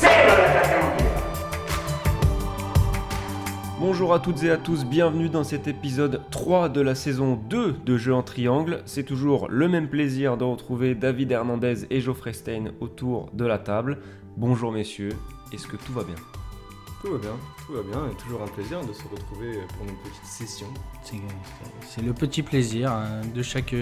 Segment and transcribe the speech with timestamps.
[0.00, 0.92] C'est le l'attaquant.
[3.80, 7.72] Bonjour à toutes et à tous, bienvenue dans cet épisode 3 de la saison 2
[7.84, 8.82] de Jeux en Triangle.
[8.86, 13.58] C'est toujours le même plaisir de retrouver David Hernandez et Geoffrey Stein autour de la
[13.58, 13.98] table.
[14.36, 15.12] Bonjour messieurs,
[15.52, 16.16] est-ce que tout va bien?
[17.02, 17.36] Tout va bien,
[17.66, 20.66] tout va bien, et toujours un plaisir de se retrouver pour une petite session.
[21.04, 21.16] C'est-
[21.86, 23.74] C'est le petit plaisir hein, de chaque.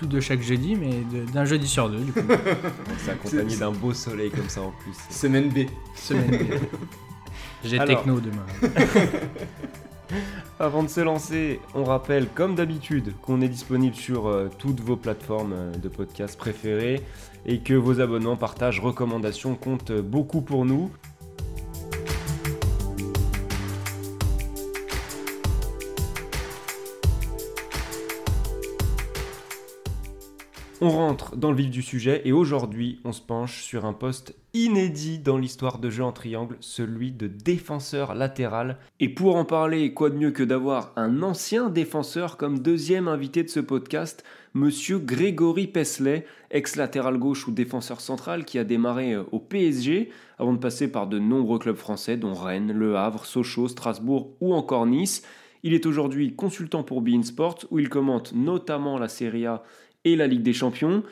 [0.00, 2.20] Plus de chaque jeudi, mais d'un jeudi sur deux, du coup.
[3.04, 4.94] C'est accompagné d'un beau soleil comme ça en plus.
[5.10, 5.66] Semaine B.
[5.94, 6.58] Semaine.
[7.64, 7.98] J'ai Alors.
[7.98, 8.46] techno demain.
[10.58, 14.96] Avant de se lancer, on rappelle comme d'habitude qu'on est disponible sur euh, toutes vos
[14.96, 17.02] plateformes euh, de podcast préférées
[17.44, 20.90] et que vos abonnements, partages, recommandations comptent beaucoup pour nous.
[30.82, 34.34] On rentre dans le vif du sujet et aujourd'hui on se penche sur un poste
[34.54, 38.78] inédit dans l'histoire de jeu en triangle, celui de défenseur latéral.
[38.98, 43.42] Et pour en parler, quoi de mieux que d'avoir un ancien défenseur comme deuxième invité
[43.42, 49.24] de ce podcast, monsieur Grégory Pesley, ex-latéral gauche ou défenseur central qui a démarré euh,
[49.32, 53.68] au PSG avant de passer par de nombreux clubs français dont Rennes, Le Havre, Sochaux,
[53.68, 55.24] Strasbourg ou encore Nice.
[55.62, 59.62] Il est aujourd'hui consultant pour Bein Sport où il commente notamment la Serie A
[60.04, 61.02] et la Ligue des Champions.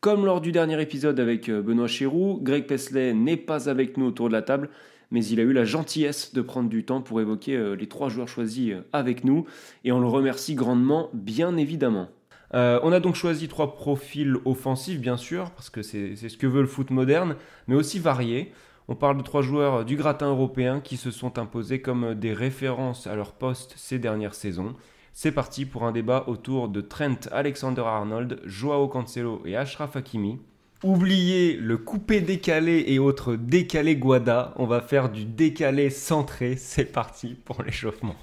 [0.00, 4.06] Comme lors du dernier épisode avec euh, Benoît Chéroux, Greg Pesley n'est pas avec nous
[4.06, 4.70] autour de la table,
[5.10, 8.08] mais il a eu la gentillesse de prendre du temps pour évoquer euh, les trois
[8.08, 9.46] joueurs choisis euh, avec nous,
[9.82, 12.08] et on le remercie grandement, bien évidemment.
[12.54, 16.62] On a donc choisi trois profils offensifs, bien sûr, parce que c'est ce que veut
[16.62, 18.52] le foot moderne, mais aussi variés.
[18.88, 23.06] On parle de trois joueurs du gratin européen qui se sont imposés comme des références
[23.06, 24.74] à leur poste ces dernières saisons.
[25.20, 30.38] C'est parti pour un débat autour de Trent Alexander-Arnold, Joao Cancelo et Ashraf Hakimi.
[30.84, 36.54] Oubliez le coupé décalé et autres décalé guada, on va faire du décalé centré.
[36.54, 38.14] C'est parti pour l'échauffement.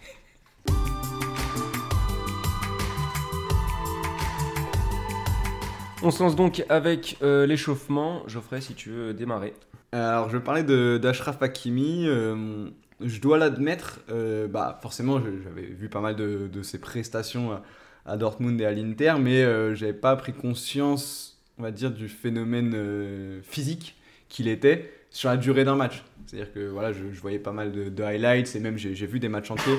[6.01, 8.23] On se lance donc avec euh, l'échauffement.
[8.27, 9.53] Geoffrey, si tu veux démarrer.
[9.91, 12.05] Alors, je parlais d'Ashraf Hakimi.
[12.07, 12.69] euh,
[13.05, 17.61] je dois l'admettre, euh, bah, forcément, j'avais vu pas mal de, ses prestations
[18.05, 22.09] à, Dortmund et à l'Inter, mais euh, j'avais pas pris conscience, on va dire, du
[22.09, 23.95] phénomène euh, physique
[24.29, 26.03] qu'il était sur la durée d'un match.
[26.25, 29.51] C'est-à-dire que voilà, je, voyais pas mal de, highlights et même j'ai vu des matchs
[29.51, 29.77] entiers,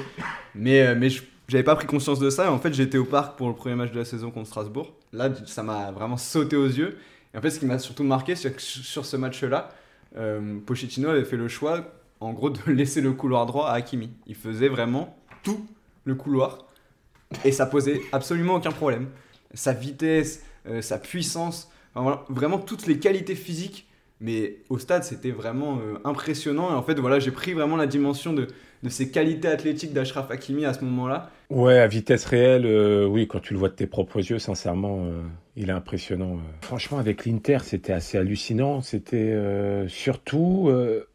[0.54, 2.46] mais, euh, mais je- j'avais pas pris conscience de ça.
[2.46, 4.94] Et en fait, j'étais au parc pour le premier match de la saison contre Strasbourg.
[5.12, 6.96] Là, ça m'a vraiment sauté aux yeux.
[7.34, 9.70] Et en fait, ce qui m'a surtout marqué, c'est que sur ce match-là,
[10.64, 14.10] Pochettino avait fait le choix, en gros, de laisser le couloir droit à Hakimi.
[14.26, 15.66] Il faisait vraiment tout
[16.04, 16.66] le couloir
[17.44, 19.08] et ça posait absolument aucun problème.
[19.54, 21.70] Sa vitesse, euh, sa puissance,
[22.28, 23.88] vraiment toutes les qualités physiques.
[24.20, 26.70] Mais au stade, c'était vraiment euh, impressionnant.
[26.70, 28.46] Et en fait, voilà, j'ai pris vraiment la dimension de,
[28.82, 31.30] de ces qualités athlétiques d'Ashraf Hakimi à ce moment-là.
[31.50, 35.04] Ouais, à vitesse réelle, euh, oui, quand tu le vois de tes propres yeux, sincèrement,
[35.04, 35.22] euh,
[35.56, 36.34] il est impressionnant.
[36.34, 36.40] euh.
[36.62, 38.80] Franchement, avec l'Inter, c'était assez hallucinant.
[38.80, 39.34] C'était
[39.88, 40.70] surtout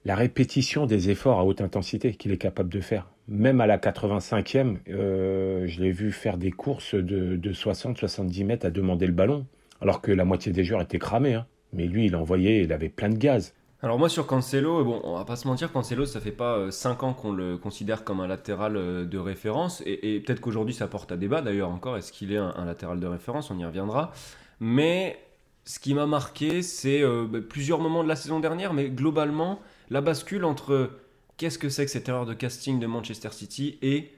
[0.05, 3.07] la répétition des efforts à haute intensité qu'il est capable de faire.
[3.27, 8.66] Même à la 85e, euh, je l'ai vu faire des courses de, de 60-70 mètres
[8.66, 9.45] à demander le ballon,
[9.79, 11.35] alors que la moitié des joueurs étaient cramés.
[11.35, 11.45] hein.
[11.73, 13.53] Mais lui, il envoyait, il avait plein de gaz.
[13.84, 17.02] Alors moi sur Cancelo, bon, on va pas se mentir, Cancelo, ça fait pas 5
[17.02, 21.12] ans qu'on le considère comme un latéral euh, de référence, et, peut-être qu'aujourd'hui ça porte
[21.12, 24.12] à débat d'ailleurs encore, est-ce qu'il est un, latéral de référence, on y reviendra.
[24.59, 25.20] Mais
[25.66, 29.59] ce qui m'a marqué, c'est euh, bah, plusieurs moments de la saison dernière, mais globalement,
[29.90, 30.91] la bascule entre
[31.38, 34.11] qu'est-ce que c'est que cette erreur de casting de Manchester City et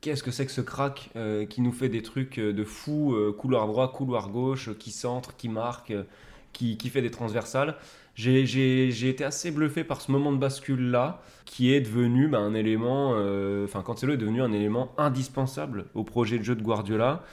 [0.00, 3.14] qu'est-ce que c'est que ce crack euh, qui nous fait des trucs euh, de fou,
[3.14, 6.04] euh, couloir droit, couloir gauche, euh, qui centre, qui marque, euh,
[6.52, 7.76] qui, qui fait des transversales.
[8.20, 13.12] J'ai- été assez bluffé par ce moment de bascule-là, qui est devenu bah, un élément,
[13.14, 17.24] euh, enfin Cancelo est devenu un élément indispensable au projet de jeu de Guardiola,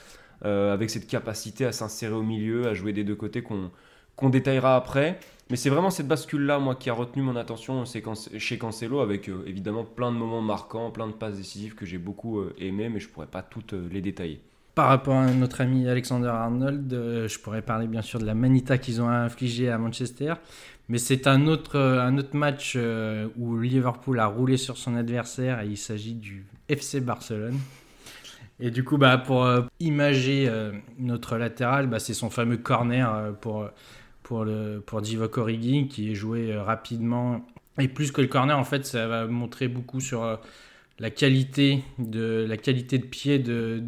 [0.44, 4.76] euh, avec cette capacité à s'insérer au milieu, à jouer des deux côtés qu'on détaillera
[4.76, 5.18] après.
[5.50, 9.42] Mais c'est vraiment cette bascule-là, moi, qui a retenu mon attention chez Cancelo, avec euh,
[9.46, 13.00] évidemment plein de moments marquants, plein de passes décisives que j'ai beaucoup euh, aimé, mais
[13.00, 14.40] je pourrais pas toutes les détailler.
[14.78, 18.34] Par rapport à notre ami Alexander Arnold, euh, je pourrais parler bien sûr de la
[18.34, 20.34] manita qu'ils ont infligée à Manchester.
[20.88, 24.94] Mais c'est un autre, euh, un autre match euh, où Liverpool a roulé sur son
[24.94, 27.58] adversaire et il s'agit du FC Barcelone.
[28.60, 29.48] Et du coup, bah, pour
[29.80, 30.48] imager
[31.00, 33.68] notre latéral, bah, c'est son fameux corner pour,
[34.22, 37.44] pour, le, pour Divock Origi qui est joué rapidement.
[37.80, 40.38] Et plus que le corner, en fait, ça va montrer beaucoup sur
[40.98, 43.82] la qualité de, la qualité de pied de,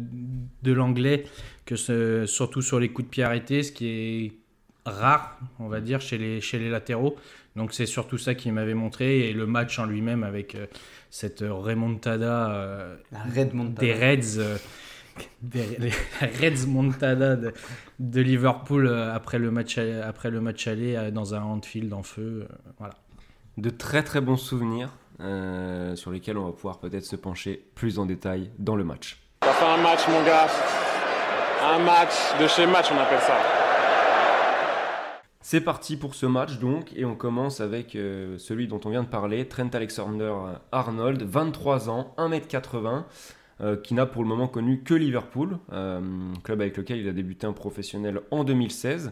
[0.63, 1.25] de l'anglais,
[1.65, 4.31] que ce- surtout sur les coups de pied arrêtés, ce qui est
[4.85, 7.15] rare, on va dire, chez les, chez les latéraux.
[7.55, 9.29] Donc c'est surtout ça qui m'avait montré.
[9.29, 10.65] Et le match en lui-même avec euh,
[11.09, 13.81] cette remontada euh, La Red Montada.
[13.81, 14.57] des Reds, euh,
[15.41, 15.91] des- les
[16.39, 17.51] Reds Montada de,
[17.99, 21.91] de Liverpool euh, après le match, aller- après le match aller euh, dans un Anfield
[21.93, 22.47] en feu.
[22.49, 22.93] euh, voilà.
[23.57, 27.99] De très très bons souvenirs euh, sur lesquels on va pouvoir peut-être se pencher plus
[27.99, 29.21] en détail dans le match.
[29.43, 30.47] Ça fait un match, mon gars.
[31.63, 33.37] Un match de chez match, on appelle ça.
[35.41, 39.03] C'est parti pour ce match donc, et on commence avec euh, celui dont on vient
[39.03, 43.03] de parler, Trent Alexander-Arnold, 23 ans, 1m80,
[43.61, 46.01] euh, qui n'a pour le moment connu que Liverpool, euh,
[46.43, 49.11] club avec lequel il a débuté en professionnel en 2016.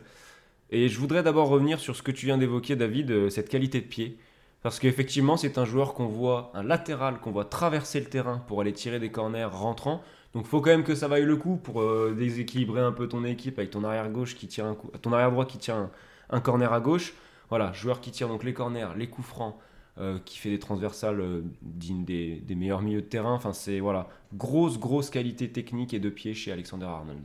[0.71, 3.79] Et je voudrais d'abord revenir sur ce que tu viens d'évoquer, David, euh, cette qualité
[3.79, 4.17] de pied.
[4.61, 8.59] Parce qu'effectivement, c'est un joueur qu'on voit, un latéral, qu'on voit traverser le terrain pour
[8.59, 10.01] aller tirer des corners rentrants.
[10.33, 13.23] Donc faut quand même que ça vaille le coup pour euh, déséquilibrer un peu ton
[13.23, 15.91] équipe avec ton arrière gauche qui tire un coup, ton arrière droit qui tire un,
[16.29, 17.13] un corner à gauche.
[17.49, 19.55] Voilà, joueur qui tire donc les corners, les coups francs,
[19.97, 23.33] euh, qui fait des transversales euh, dignes des, des meilleurs milieux de terrain.
[23.33, 27.23] Enfin, c'est voilà, grosse, grosse qualité technique et de pied chez Alexander Arnold.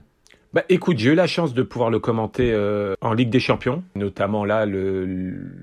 [0.55, 3.83] Bah, écoute, j'ai eu la chance de pouvoir le commenter euh, en Ligue des Champions,
[3.97, 4.67] notamment là,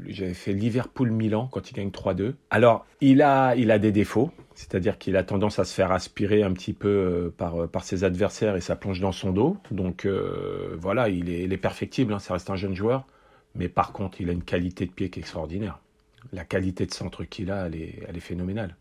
[0.07, 2.33] j'avais fait Liverpool-Milan quand il gagne 3-2.
[2.49, 6.43] Alors, il a, il a des défauts, c'est-à-dire qu'il a tendance à se faire aspirer
[6.43, 9.55] un petit peu euh, par, par ses adversaires et ça plonge dans son dos.
[9.71, 13.07] Donc euh, voilà, il est, perfectible, hein, ça reste un jeune joueur,
[13.55, 15.79] mais par contre, il a une qualité de pied qui est extraordinaire.
[16.33, 18.75] La qualité de centre qu'il a, elle est, elle est phénoménale.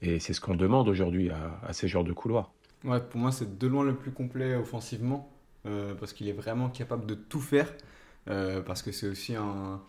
[0.00, 2.52] Et c'est ce qu'on demande aujourd'hui à, ces joueurs de couloir.
[2.84, 6.68] Ouais, pour moi, c'est de loin le plus complet offensivement, euh, parce qu'il est vraiment
[6.68, 7.72] capable de tout faire,
[8.28, 9.80] euh, parce que c'est aussi un,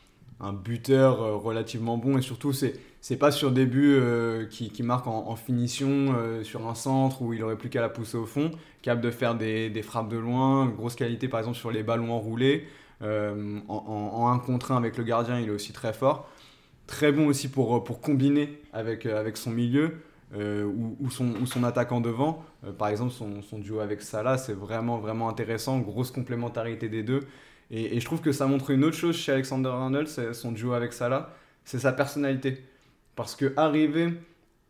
[0.52, 4.84] buteur euh, relativement bon, et surtout, c'est, c'est pas sur des buts euh, qui, qui
[4.84, 8.26] marquent en, finition, euh, sur un centre où il aurait plus qu'à la pousser au
[8.26, 11.84] fond, capable de faire des, des frappes de loin, grosse qualité par exemple sur les
[11.84, 12.68] ballons enroulés,
[13.02, 16.30] euh, en, en, en un contre un avec le gardien, il est aussi très fort.
[16.88, 20.02] Très bon aussi pour, pour combiner avec, euh, avec son milieu
[20.36, 22.44] euh, ou, ou son, ou son attaquant devant.
[22.66, 25.78] Euh, par exemple, son, duo avec Salah, c'est vraiment, vraiment intéressant.
[25.80, 27.22] Grosse complémentarité des deux.
[27.70, 30.94] Et, je trouve que ça montre une autre chose chez Alexander Arnold, son duo avec
[30.94, 31.30] Salah,
[31.66, 32.64] c'est sa personnalité.
[33.16, 34.14] Parce que arriver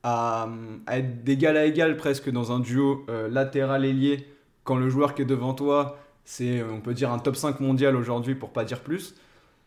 [0.04, 0.50] à,
[0.92, 4.28] être d'égal à égal presque dans un duo euh, latéral ailier,
[4.66, 7.96] quand le joueur qui est devant toi, c'est, on peut dire, un top 5 mondial
[7.96, 9.16] aujourd'hui, pour pas dire plus,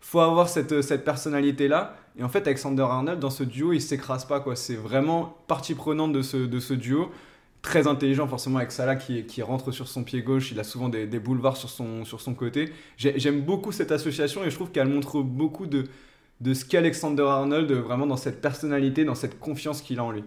[0.01, 1.97] faut avoir cette, cette personnalité-là.
[2.19, 4.41] Et en fait, Alexander Arnold, dans ce duo, il s'écrase pas.
[4.41, 4.57] quoi.
[4.57, 7.11] C'est vraiment partie prenante de ce, de ce duo.
[7.63, 10.51] Très intelligent, forcément, avec Salah qui, qui rentre sur son pied gauche.
[10.53, 12.73] Il a souvent des, des boulevards sur son, sur son côté.
[12.97, 15.85] J'ai- J'aime beaucoup cette association et je trouve qu'elle montre beaucoup de,
[16.41, 20.13] de ce qu'est Alexander Arnold, vraiment dans cette personnalité, dans cette confiance qu'il a en
[20.13, 20.25] lui.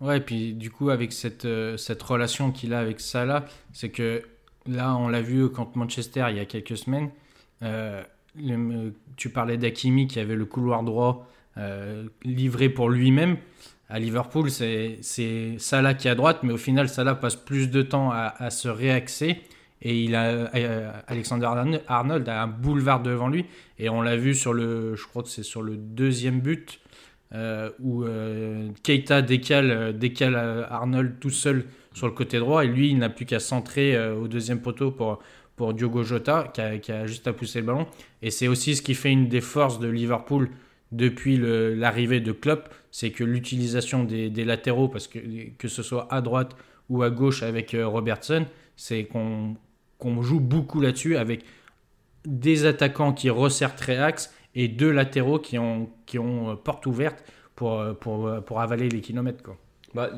[0.00, 3.88] Ouais, et puis du coup, avec cette, euh, cette relation qu'il a avec Salah, c'est
[3.88, 4.22] que
[4.66, 7.10] là, on l'a vu contre Manchester il y a quelques semaines.
[7.62, 8.02] euh,
[8.36, 11.26] le- tu parlais d'Akimi qui avait le couloir droit
[11.56, 13.36] euh, livré pour lui-même.
[13.90, 14.98] À Liverpool, c'est
[15.58, 18.68] Salah qui est à droite, mais au final, Salah passe plus de temps à, se
[18.68, 19.38] réaxer.
[19.80, 20.24] Et il a,
[20.54, 21.46] euh, Alexander
[21.88, 23.46] Arnold- a un boulevard devant lui.
[23.78, 26.80] Et on l'a vu sur le, je crois que sur le deuxième but,
[27.34, 31.64] euh, où euh, Keita décale, euh, décale euh, Arnold tout seul
[31.94, 32.64] sur le côté droit.
[32.64, 35.20] Et lui, il n'a plus qu'à centrer euh, au deuxième poteau pour,
[35.58, 36.50] pour Diogo Jota,
[36.80, 37.86] qui a, juste à pousser le ballon.
[38.22, 40.48] Et c'est aussi ce qui fait une des forces de Liverpool
[40.92, 45.18] depuis l'arrivée de Klopp, c'est que l'utilisation des, latéraux, parce que
[45.58, 46.56] que ce soit à droite
[46.88, 48.46] ou à gauche avec euh, Robertson,
[48.76, 51.44] c'est qu'on joue beaucoup là-dessus avec
[52.24, 56.86] des attaquants qui resserrent très axe et deux latéraux qui ont, qui ont euh, porte
[56.86, 57.22] ouverte
[57.54, 59.42] pour, euh, pour, pour avaler les kilomètres.
[59.42, 59.58] Quoi.
[59.94, 60.10] Bah,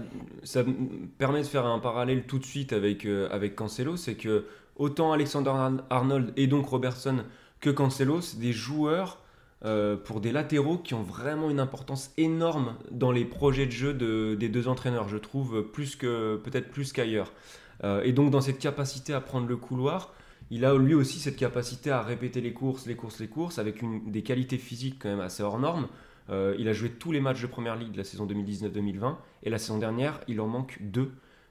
[0.45, 4.45] ça me permet de faire un parallèle tout de suite avec, avec Cancelo, c'est que
[4.81, 7.19] autant Alexander Ar- Arnold et donc Robertson
[7.61, 9.19] que Cancelo, c'est des joueurs
[9.65, 13.93] euh, pour des latéraux qui ont vraiment une importance énorme dans les projets de jeu
[13.93, 17.31] de- des deux entraîneurs, je trouve, plus que peut-être plus qu'ailleurs.
[17.85, 20.15] Euh, et donc dans cette capacité à prendre le couloir,
[20.51, 23.83] il a lui aussi cette capacité à répéter les courses, les courses, les courses, avec
[24.11, 25.89] des qualités physiques quand même assez hors normes.
[26.31, 29.51] Euh, il a joué tous les matchs de première ligue de la saison 2019-2020 et
[29.51, 31.11] la saison dernière, il en manque deux.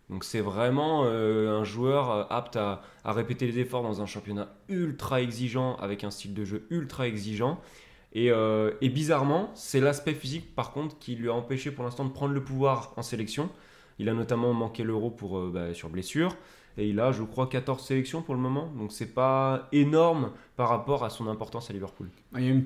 [0.10, 4.50] Donc c'est vraiment euh, un joueur euh, apte à, répéter les efforts dans un championnat
[4.68, 7.60] ultra exigeant, avec un style de jeu ultra exigeant.
[8.14, 12.06] Et, euh, et bizarrement, c'est l'aspect physique par contre qui lui a empêché pour l'instant
[12.06, 13.50] de prendre le pouvoir en sélection.
[14.00, 16.36] Il a notamment manqué l'euro pour bah, sur blessure.
[16.78, 18.72] Et il a, je crois, 14 sélections pour le moment.
[18.78, 22.10] Donc c'est pas énorme par rapport à son importance à Liverpool.
[22.38, 22.66] Il y a une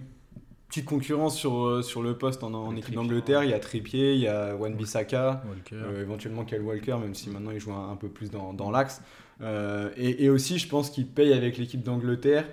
[0.74, 3.44] petite concurrence sur, euh, sur le poste en, en équipe d'Angleterre.
[3.44, 7.30] Il y a Trippier, il y a Wan Bissaka, euh, éventuellement Kyle Walker, même si
[7.30, 9.04] maintenant il joue un, un peu plus dans, dans l'axe.
[9.42, 12.46] Euh, et, et aussi, je pense qu'il paye avec l'équipe d'Angleterre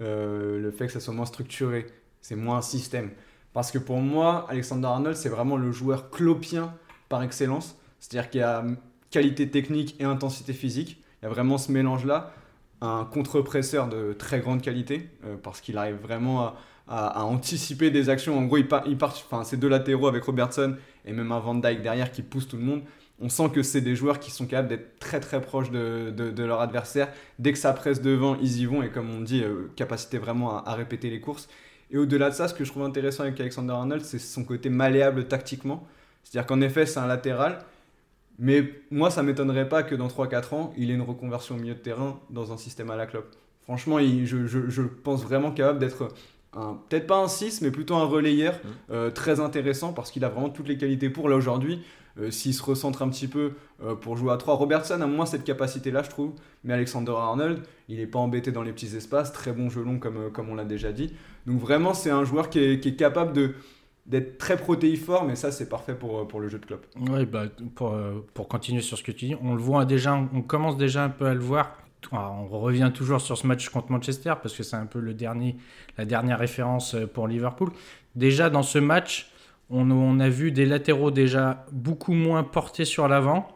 [0.00, 1.86] euh, le fait que ça soit moins structuré.
[2.20, 3.10] C'est moins un système.
[3.52, 6.74] Parce que pour moi, Alexander Arnold, c'est vraiment le joueur clopien
[7.08, 7.76] par excellence.
[8.00, 8.64] C'est-à-dire qu'il y a
[9.12, 11.00] qualité technique et intensité physique.
[11.22, 12.32] Il y a vraiment ce mélange-là.
[12.80, 15.10] Un contre-presseur de très grande qualité,
[15.42, 16.56] parce qu'il arrive vraiment à,
[16.88, 18.38] à- anticiper des actions.
[18.38, 21.40] En gros, il part, il part, enfin, c'est deux latéraux avec Robertson et même un
[21.40, 22.82] Van Dyke derrière qui pousse tout le monde.
[23.20, 26.44] On sent que c'est des joueurs qui sont capables d'être très très proches de, de-
[26.44, 27.08] leur adversaire.
[27.38, 30.62] Dès que ça presse devant, ils y vont et comme on dit, euh, capacité vraiment
[30.64, 31.48] à, répéter les courses.
[31.90, 34.68] Et au-delà de ça, ce que je trouve intéressant avec Alexander Arnold, c'est son côté
[34.70, 35.86] malléable tactiquement.
[36.22, 37.58] C'est-à-dire qu'en effet, c'est un latéral,
[38.38, 41.74] mais moi, ça m'étonnerait pas que dans 3-4 ans, il ait une reconversion au milieu
[41.74, 43.34] de terrain dans un système à la clope.
[43.64, 46.08] Franchement, je, je- pense vraiment capable d'être
[46.52, 48.58] peut-être pas un 6, mais plutôt un relayeur
[48.90, 51.80] euh, très intéressant parce qu'il a vraiment toutes les qualités pour là aujourd'hui.
[52.18, 53.52] Euh, S'il se recentre un petit peu
[53.82, 56.32] euh, pour jouer à 3, Robertson a moins cette capacité-là, je trouve.
[56.64, 59.98] Mais Alexander Arnold, il n'est pas embêté dans les petits espaces, très bon jeu long
[59.98, 61.12] comme, comme on l'a déjà dit.
[61.46, 63.54] Donc vraiment, c'est un joueur qui est, qui est capable de
[64.06, 66.86] d'être très protéiforme et ça c'est parfait pour, pour le jeu de Klopp.
[67.10, 67.94] Ouais, bah, pour,
[68.32, 71.10] pour continuer sur ce que tu dis, on le voit déjà, on commence déjà un
[71.10, 71.76] peu à le voir.
[72.12, 75.14] Ah, On revient toujours sur ce match contre Manchester parce que c'est un peu le
[75.14, 75.56] dernier,
[75.96, 77.70] la dernière référence euh, pour Liverpool.
[78.14, 79.30] Déjà dans ce match,
[79.70, 83.48] on, a vu des latéraux déjà beaucoup moins portés sur l'avant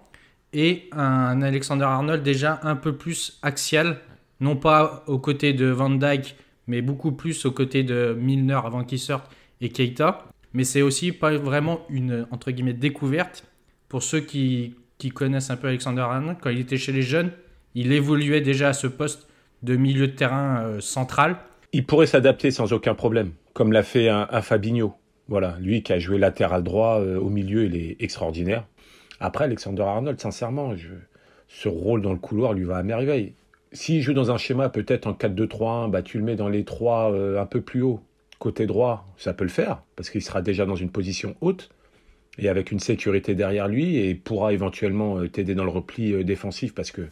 [0.53, 3.99] et un Alexander Arnold déjà un peu plus axial,
[4.41, 8.85] non pas aux côtés de Van Dyke, mais beaucoup plus aux côtés de Milner avant
[8.85, 9.31] qu'il sorte
[9.63, 10.27] et Keita.
[10.53, 13.47] Mais c'est aussi pas vraiment une entre guillemets découverte
[13.89, 14.77] pour ceux qui
[15.15, 16.37] connaissent un peu Alexander Arnold.
[16.43, 17.31] Quand il était chez les jeunes,
[17.75, 19.29] il évoluait déjà à ce poste
[19.63, 21.37] de milieu de terrain euh, central.
[21.73, 24.95] Il pourrait s'adapter sans aucun problème, comme l'a fait un, un Fabinho.
[25.29, 28.65] Voilà, lui qui a joué latéral droit euh, au milieu, il est extraordinaire.
[29.21, 30.89] Après, Alexander Arnold, sincèrement, je-
[31.49, 33.35] ce rôle dans le couloir lui va à merveille.
[33.73, 37.13] S'il joue dans un schéma peut-être en 4-2-3-1, bah, tu le mets dans les trois
[37.13, 38.01] euh, un peu plus haut,
[38.39, 41.71] côté droit, ça peut le faire, parce qu'il sera déjà dans une position haute,
[42.39, 46.91] et avec une sécurité derrière lui, et pourra éventuellement t'aider dans le repli défensif, parce
[46.91, 47.03] que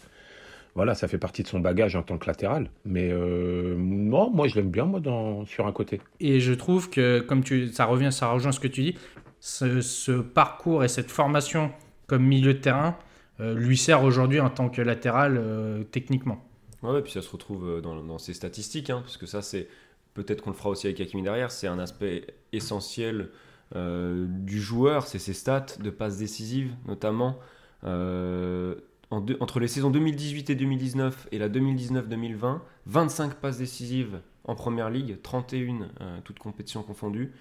[0.75, 2.71] voilà, ça fait partie de son bagage en tant que latéral.
[2.85, 6.01] Mais euh, non, moi je l'aime bien moi dans, sur un côté.
[6.21, 8.99] Et je trouve que, comme tu, ça revient, ça rejoint ce que tu dis,
[9.41, 11.73] ce, ce parcours et cette formation
[12.07, 12.97] comme milieu de terrain
[13.41, 16.45] euh, lui sert aujourd'hui en tant que latéral euh, techniquement.
[16.83, 19.69] Ouais, et puis ça se retrouve dans, dans ses statistiques, hein, parce que ça, c'est
[20.15, 23.29] peut-être qu'on le fera aussi avec Hakimi derrière, c'est un aspect essentiel
[23.77, 27.39] euh, du joueur, c'est ses stats de passes décisives notamment.
[27.85, 28.75] Euh,
[29.11, 35.21] entre les saisons 2018 et 2019 et la 2019-2020, 25 passes décisives en première ligue,
[35.23, 37.33] 31 euh, toutes compétitions confondues.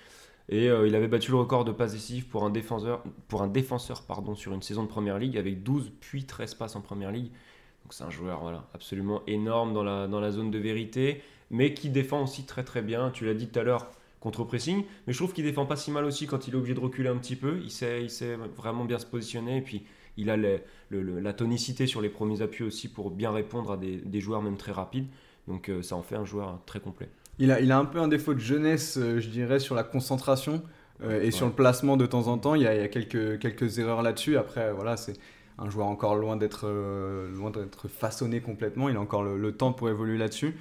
[0.50, 3.48] Et euh, il avait battu le record de passes décisives pour un défenseur, pour un
[3.48, 7.12] défenseur pardon, sur une saison de première ligue avec 12 puis 13 passes en première
[7.12, 7.32] ligue.
[7.84, 11.22] Donc c'est un joueur voilà, absolument énorme dans la, dans la zone de vérité,
[11.52, 13.12] mais qui défend aussi très très bien.
[13.12, 16.04] Tu l'as dit tout à l'heure, contre-pressing, mais je trouve qu'il défend pas si mal
[16.06, 17.60] aussi quand il est obligé de reculer un petit peu.
[17.64, 19.84] Il sait, il sait vraiment bien se positionner, et puis
[20.18, 23.72] il a les- le- le- la tonicité sur les premiers appuis aussi pour bien répondre
[23.72, 25.08] à des, des joueurs même très rapides.
[25.48, 27.10] Donc euh, ça en fait un joueur très complet.
[27.40, 29.84] Il a, il a un peu un défaut de jeunesse, euh, je dirais, sur la
[29.84, 30.62] concentration
[31.02, 32.56] euh, et sur le placement de temps en temps.
[32.56, 34.38] Il y a, il y a quelques, quelques erreurs là-dessus.
[34.38, 35.14] Après, voilà, c'est
[35.58, 36.68] un joueur encore loin d'être
[37.34, 38.90] loin d'être façonné complètement.
[38.90, 40.56] Il a encore le, le temps pour évoluer là-dessus.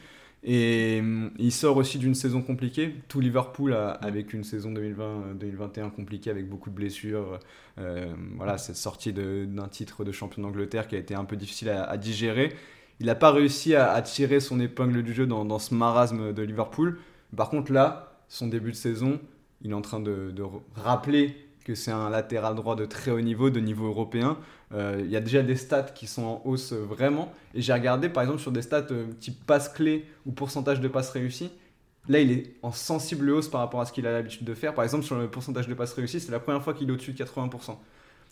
[0.45, 2.95] Et hum, il sort aussi d'une saison compliquée.
[3.09, 7.41] Tout Liverpool a, a vécu une saison 2020-2021 compliquée avec beaucoup de blessures.
[7.79, 11.71] Euh, voilà, cette sortie d'un titre de champion d'Angleterre qui a été un peu difficile
[11.71, 12.55] à, digérer.
[13.01, 16.99] Il n'a pas réussi à, tirer son épingle du jeu dans, ce marasme de Liverpool.
[17.37, 19.21] Par contre, là, son début de saison,
[19.63, 20.33] il est en train de
[20.77, 24.39] rappeler que c'est un latéral droit de très haut niveau, de niveau européen.
[24.73, 27.31] Euh, Il y a déjà des stats qui sont en hausse euh, vraiment.
[27.55, 30.89] Et j'ai regardé par exemple sur des stats euh, type passe clé ou pourcentage de
[30.89, 31.51] passes réussies.
[32.09, 34.73] Là, il est en sensible hausse par rapport à ce qu'il a l'habitude de faire.
[34.75, 37.13] Par exemple, sur le pourcentage de passes réussies, c'est la première fois qu'il est au-dessus
[37.13, 37.77] de 80%.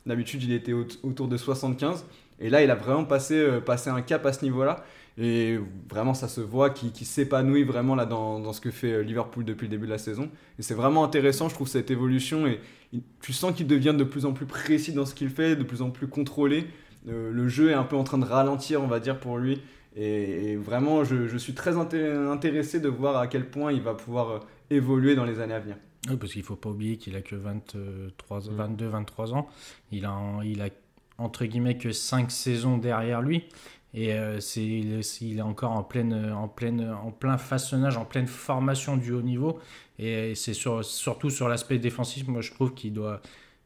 [0.07, 2.05] D'habitude, il était au- autour de 75%.
[2.41, 4.83] Et là, il a vraiment passé, passé un cap à ce niveau-là.
[5.19, 5.59] Et
[5.89, 9.01] vraiment, ça se voit qu'il qu'il s'épanouit vraiment là dans, dans ce que fait euh,
[9.03, 10.29] Liverpool depuis le début de la saison.
[10.59, 12.47] Et c'est vraiment intéressant, je trouve, cette évolution.
[12.47, 12.61] Et
[13.23, 15.81] tu sens qu'il devient de plus en plus précis dans ce qu'il fait, de plus
[15.81, 16.67] en plus contrôlé.
[17.09, 19.63] Euh, le jeu est un peu en train de ralentir, on va dire, pour lui.
[19.97, 23.81] Et, et vraiment, je, je suis très inté- intéressé de voir à quel point il
[23.81, 25.77] va pouvoir euh, évoluer dans les années à venir.
[26.11, 28.55] Oui, parce qu'il faut pas oublier qu'il a que 23, Mm.
[28.55, 29.49] 22, 23 ans.
[29.93, 30.69] Il a, il a
[31.19, 33.45] entre guillemets que 5 saisons derrière lui.
[33.95, 38.27] Et euh, c'est, il, est, encore en, pleine, en, pleine, en plein façonnage, en pleine
[38.27, 39.59] formation du haut niveau.
[39.99, 43.23] Et c'est sur, surtout sur l'aspect défensif, moi je trouve qu'il doit,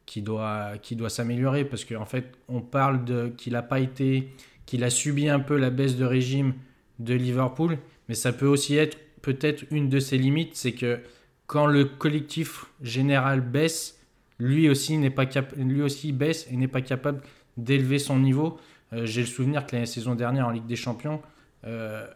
[0.07, 1.65] qu'il doit, qu'il doit s'améliorer.
[1.65, 4.29] Parce qu'en fait, on parle de, qu'il n'a pas été,
[4.67, 6.55] qu'il a subi un peu la baisse de régime
[7.01, 7.79] de Liverpool.
[8.09, 11.01] Mais ça peut aussi être peut-être une de ses limites, c'est que
[11.47, 13.99] quand le collectif général baisse,
[14.39, 15.27] lui aussi, n'est pas
[15.57, 17.21] lui aussi baisse et n'est pas capable
[17.57, 18.59] d'élever son niveau.
[18.93, 21.21] Euh, J'ai le souvenir que la saison dernière en Ligue des Champions,
[21.65, 22.07] euh,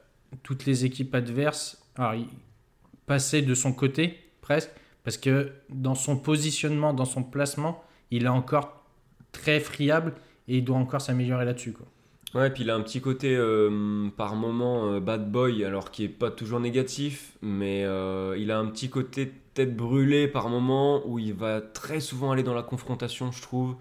[0.43, 2.15] toutes les équipes adverses alors,
[3.07, 4.71] passaient de son côté presque,
[5.05, 8.85] parce que dans son positionnement, dans son placement, il est encore
[9.33, 10.15] très friable
[10.49, 11.75] et il doit encore s'améliorer là-dessus.
[12.35, 16.09] Ouais, puis il a un petit côté euh, par moment bad boy, alors qui est
[16.09, 21.33] pas toujours négatif, mais il a un petit côté tête brûlée par moment où il
[21.33, 23.77] va très souvent aller dans la confrontation, je trouve,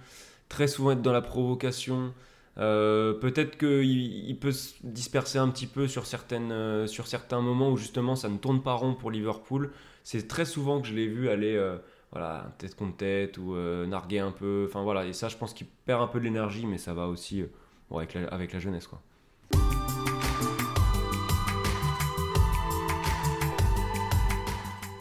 [0.54, 2.14] très souvent être dans la provocation.
[2.60, 7.42] Euh, Peut-être qu'il il peut se disperser un petit peu sur, certaines, euh, sur certains
[7.42, 9.72] moments où justement ça ne tourne pas rond pour Liverpool.
[10.04, 11.78] C'est très souvent que je l'ai vu aller euh,
[12.12, 13.56] voilà, tête contre tête ou
[13.88, 14.68] narguer un peu.
[14.70, 17.08] Enfin voilà, et ça je pense qu'il perd un peu de l'énergie, mais ça va
[17.08, 17.44] aussi.
[17.90, 19.02] Bon, avec, la, avec la jeunesse, quoi.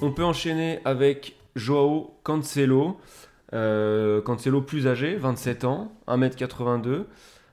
[0.01, 2.99] On peut enchaîner avec Joao Cancelo.
[3.53, 7.05] Euh, Cancelo plus âgé, 27 ans, 1m82.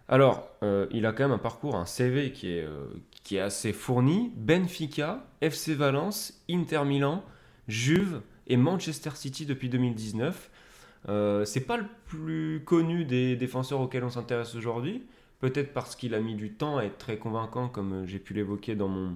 [0.08, 2.86] Alors, euh, il a quand même un parcours, un CV qui est, euh,
[3.24, 4.32] qui est assez fourni.
[4.36, 7.24] Benfica, FC Valence, Inter Milan,
[7.68, 10.50] Juve et Manchester City depuis 2019.
[11.08, 15.04] Euh, c'est pas le plus connu des défenseurs auxquels on s'intéresse aujourd'hui.
[15.40, 18.34] Peut-être parce qu'il a mis du temps à être très convaincant, comme euh, j'ai pu
[18.34, 19.16] l'évoquer dans mon,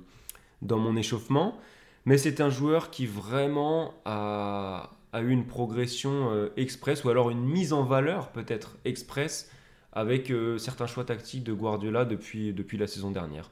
[0.61, 1.57] dans mon échauffement.
[2.05, 7.29] Mais c'est un joueur qui vraiment a, a eu une progression euh, express, ou alors
[7.29, 9.49] une mise en valeur peut-être express,
[9.93, 13.51] avec euh, certains choix tactiques de Guardiola depuis, depuis la saison dernière.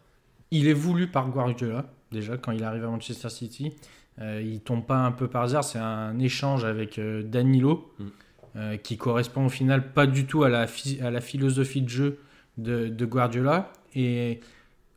[0.52, 3.74] Il est voulu par Guardiola, déjà, quand il arrive à Manchester City.
[4.20, 8.04] Euh, il tombe pas un peu par hasard, c'est un échange avec euh, Danilo, Mm.
[8.58, 10.66] euh, qui correspond au final pas du tout à la,
[11.02, 12.20] à la philosophie de jeu
[12.58, 13.72] de, de Guardiola.
[13.96, 14.42] Et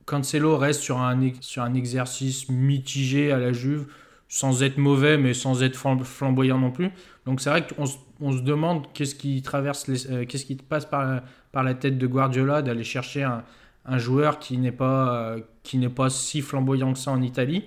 [0.07, 3.87] Cancelo reste sur un, sur un exercice mitigé à la Juve,
[4.35, 6.91] sans être mauvais, mais sans être flam- flamboyant non plus.
[7.25, 7.85] Donc c'est vrai qu'on
[8.21, 11.23] on se demande qu'est-ce qui traverse, euh, qu'est-ce qui passe par,
[11.55, 16.11] la- tête de Guardiola d'aller chercher un, joueur qui n'est pas, euh, qui n'est pas
[16.11, 17.63] si flamboyant que ça en Italie.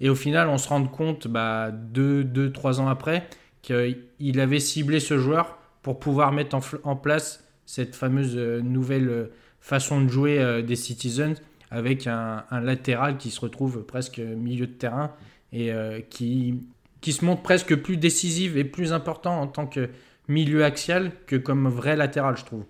[0.00, 3.28] Et au final, on se rend compte, bah, deux, deux, trois ans après,
[3.62, 10.00] qu'il avait ciblé ce joueur pour pouvoir mettre en, place cette fameuse euh, nouvelle façon
[10.00, 11.34] de jouer des Citizens
[11.70, 15.12] avec un, un latéral qui se retrouve presque milieu de terrain
[15.52, 16.66] et euh, qui,
[17.00, 19.88] qui se montre presque plus décisif et plus important en tant que
[20.28, 22.64] milieu axial que comme vrai latéral, je trouve.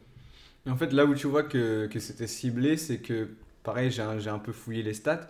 [0.66, 3.28] Et en fait, là où tu vois que, que c'était ciblé, c'est que,
[3.62, 5.28] pareil, j'ai un, j'ai un peu fouillé les stats.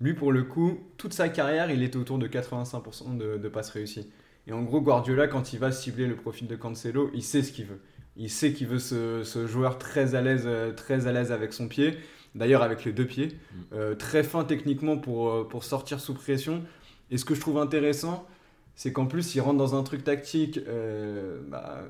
[0.00, 3.70] Lui, pour le coup, toute sa carrière, il était autour de 85% de, de passes
[3.70, 4.10] réussies.
[4.46, 7.52] Et en gros, Guardiola, quand il va cibler le profil de Cancelo, il sait ce
[7.52, 7.80] qu'il veut.
[8.16, 11.68] Il sait qu'il veut ce, ce joueur très à l'aise, très à l'aise avec son
[11.68, 11.98] pied.
[12.36, 13.38] D'ailleurs, avec les deux pieds,
[13.72, 16.62] euh, très fin techniquement pour, euh, pour sortir sous pression.
[17.10, 18.26] Et ce que je trouve intéressant,
[18.74, 20.58] c'est qu'en plus, il rentre dans un truc tactique.
[20.68, 21.84] euh, bah,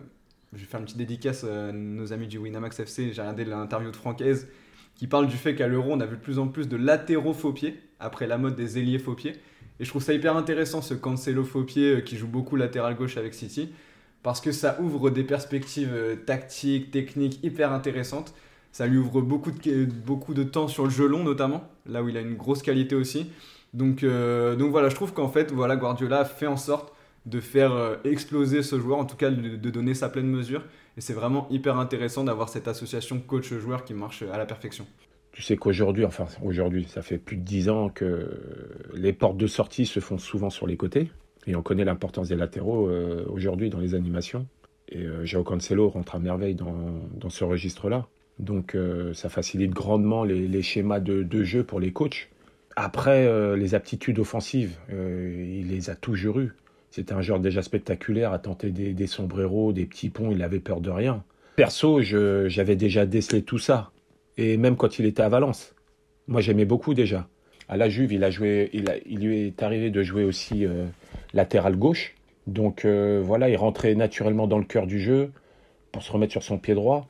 [0.52, 3.12] je vais faire une petite dédicace à nos amis du Winamax FC.
[3.12, 4.48] J'ai regardé l'interview de Francaise
[4.94, 7.34] qui parle du fait qu'à l'Euro, on a vu de plus en plus de latéraux
[7.34, 7.54] faux
[8.00, 9.16] après la mode des ailiers faux.
[9.78, 12.96] Et je trouve ça hyper intéressant ce Cancelo faux pied euh, qui joue beaucoup latéral
[12.96, 13.70] gauche avec City
[14.22, 18.34] parce que ça ouvre des perspectives euh, tactiques, techniques hyper intéressantes.
[18.72, 22.08] Ça lui ouvre beaucoup de, beaucoup de temps sur le jeu long notamment, là où
[22.08, 23.30] il a une grosse qualité aussi.
[23.76, 26.94] Donc, euh, donc voilà, je trouve qu'en fait, voilà, Guardiola fait en sorte
[27.26, 30.62] de faire euh, exploser ce joueur, en tout cas de, donner sa pleine mesure.
[30.96, 34.86] Et c'est vraiment hyper intéressant d'avoir cette association coach-joueur qui marche à la perfection.
[35.32, 38.30] Tu sais qu'aujourd'hui, enfin aujourd'hui, ça fait plus de dix ans que
[38.94, 41.10] les portes de sortie se font souvent sur les côtés.
[41.46, 44.46] Et on connaît l'importance des latéraux euh, aujourd'hui dans les animations.
[44.88, 48.06] Et euh, Joao Cancelo rentre à merveille dans, ce registre-là.
[48.38, 48.76] Donc
[49.14, 52.28] ça facilite grandement les, les schémas de, de, jeu pour les coachs.
[52.76, 56.52] Après, euh, les aptitudes offensives, euh, il les a toujours eues.
[56.90, 60.82] C'était un joueur déjà spectaculaire à tenter des, sombreros, des petits ponts, il avait peur
[60.82, 61.24] de rien.
[61.56, 63.90] Perso, j'avais déjà décelé tout ça.
[64.36, 65.74] Et même quand il était à Valence.
[66.28, 67.28] Moi, j'aimais beaucoup déjà.
[67.68, 70.86] À la Juve, il, a joué, il, il lui est arrivé de jouer aussi euh,
[71.32, 72.14] latéral gauche.
[72.46, 75.32] Donc voilà, il rentrait naturellement dans le cœur du jeu
[75.92, 77.08] pour se remettre sur son pied droit.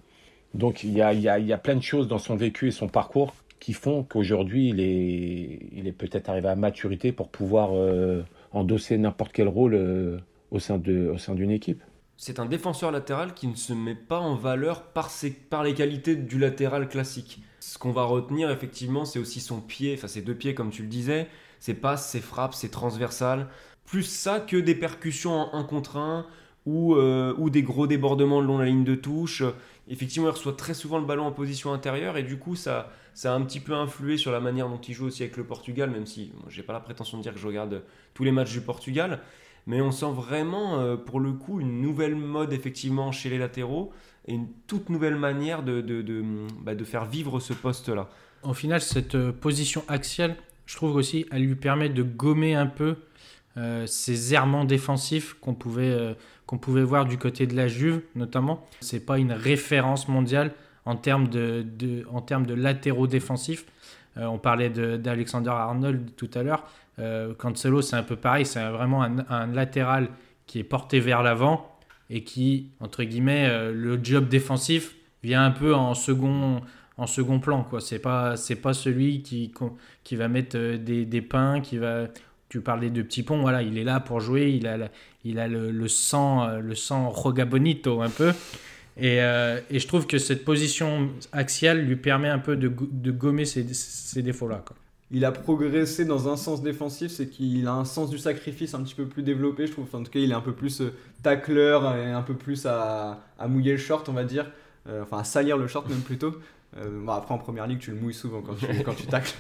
[0.55, 2.71] Donc y a, y, a, il y a plein de choses dans son vécu et
[2.71, 7.71] son parcours qui font qu'aujourd'hui il est, il est peut-être arrivé à maturité pour pouvoir
[7.73, 10.19] euh, endosser n'importe quel rôle euh,
[10.51, 11.83] au sein d'une équipe.
[12.19, 15.75] C'est un défenseur latéral qui ne se met pas en valeur par, ses, par les
[15.75, 17.43] qualités du latéral classique.
[17.61, 20.83] Ce qu'on va retenir effectivement, c'est aussi son pied, enfin ses deux pieds comme tu
[20.83, 21.29] le disais,
[21.61, 23.49] ses passes, ses frappes, ses transversales.
[23.85, 26.27] Plus ça que des percussions en 1 contre 1
[26.65, 29.43] ou, euh, ou des gros débordements le long de la ligne de touche.
[29.89, 33.33] Effectivement, il reçoit très souvent le ballon en position intérieure et du coup, ça, ça
[33.33, 35.91] a un petit peu influé sur la manière dont il joue aussi avec le Portugal,
[35.91, 38.53] même si je n'ai pas la prétention de dire que je regarde tous les matchs
[38.53, 39.21] du Portugal.
[39.67, 43.93] Mais on sent vraiment, euh, pour le coup, une nouvelle mode effectivement chez les latéraux
[44.27, 46.25] et une toute nouvelle manière de, de, de,
[46.63, 48.09] bah, de faire vivre ce poste-là.
[48.43, 52.67] Au final, cette euh, position axiale, je trouve aussi, elle lui permet de gommer un
[52.67, 52.97] peu
[53.59, 56.13] euh, ces errements défensifs qu'on pouvait, euh,
[56.45, 58.67] qu'on pouvait voir du côté de la Juve, notamment.
[58.81, 60.53] C'est pas une référence mondiale
[60.85, 61.65] en termes de,
[62.13, 63.65] en termes de latéraux défensifs.
[64.19, 66.65] Euh, on parlait d'Alexander Arnold tout à l'heure.
[67.39, 68.47] Cancelo, c'est un peu pareil.
[68.47, 70.09] C'est vraiment un, latéral
[70.47, 75.75] qui est porté vers l'avant et qui, entre guillemets, le job défensif vient un peu
[75.75, 76.63] en second,
[76.97, 77.65] en second plan.
[77.65, 77.83] quoi.
[77.83, 79.53] C'est pas, pas celui qui,
[80.05, 82.07] qui va mettre des, des pains, qui va
[82.49, 84.89] tu parlais de Petit Pont, voilà, il est là pour jouer, il a,
[85.25, 88.33] il a le, le sang, le sang rogabonito un peu.
[88.97, 93.11] Et, euh, et, je trouve que cette position axiale lui permet un peu de, de
[93.11, 94.65] gommer ces, ces défauts-là.
[95.11, 98.83] Il a progressé dans un sens défensif, c'est qu'il a un sens du sacrifice un
[98.83, 99.87] petit peu plus développé, je trouve.
[99.93, 103.21] En tout cas, il est un peu plus euh, tacleur et un peu plus à,
[103.39, 104.51] à mouiller le short, on va dire.
[104.89, 106.35] Euh, enfin, à salir le short même plutôt.
[106.77, 109.33] Bon, après, en première ligue, tu le mouilles souvent quand tu, quand tu tacles.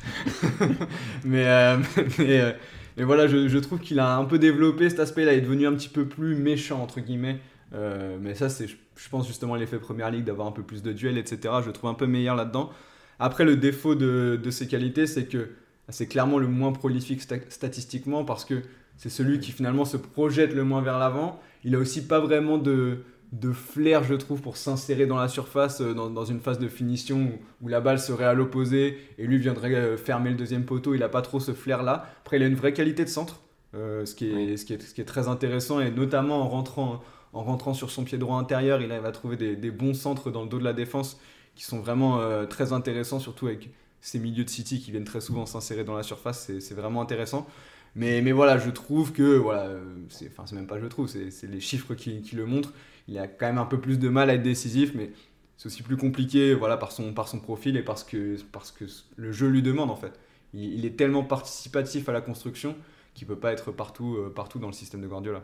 [1.25, 1.77] mais,
[2.19, 2.57] mais,
[2.97, 5.35] mais, voilà, je, trouve qu'il a un peu développé cet aspect-là.
[5.35, 7.41] Il est devenu un petit peu plus méchant, entre guillemets.
[7.75, 10.93] Euh, mais ça, c'est, je pense justement l'effet première ligue d'avoir un peu plus de
[10.93, 11.55] duels, etc.
[11.65, 12.71] Je trouve un peu meilleur là-dedans.
[13.19, 15.51] Après, le défaut de, ses qualités, c'est que
[15.89, 18.63] c'est clairement le moins prolifique sta statistiquement parce que
[18.97, 21.41] c'est celui qui finalement se projette le moins vers l'avant.
[21.65, 23.05] Il a aussi pas vraiment de,
[23.41, 27.33] de flair, je trouve, pour s'insérer dans la surface dans, dans, une phase de finition
[27.61, 30.95] où, où la balle serait à l'opposé et lui viendrait fermer le deuxième poteau.
[30.95, 32.07] Il n'a pas trop ce flair-là.
[32.21, 33.41] Après, il a une vraie qualité de centre,
[33.75, 34.59] euh, ce, qui est, oui.
[34.59, 37.91] ce, qui est, ce qui est très intéressant et notamment en rentrant en rentrant sur
[37.91, 40.65] son pied droit intérieur, il va trouver des, des, bons centres dans le dos de
[40.65, 41.21] la défense
[41.55, 43.69] qui sont vraiment euh, très intéressants, surtout avec
[44.01, 47.47] ces milieux de City qui viennent très souvent s'insérer dans la surface, c'est vraiment intéressant.
[47.95, 49.71] Mais, mais, voilà, je trouve que, voilà,
[50.11, 52.73] c'est enfin, même pas je trouve, c'est les chiffres qui, qui, le montrent.
[53.09, 55.13] Il a quand même un peu plus de mal à être décisif, mais
[55.57, 58.85] c'est aussi plus compliqué voilà, par, son, par son profil et parce que, parce que
[59.17, 60.19] le jeu lui demande en fait.
[60.55, 62.77] Il, est tellement participatif à la construction
[63.15, 65.43] qu'il peut pas être partout, euh, partout dans le système de Guardiola.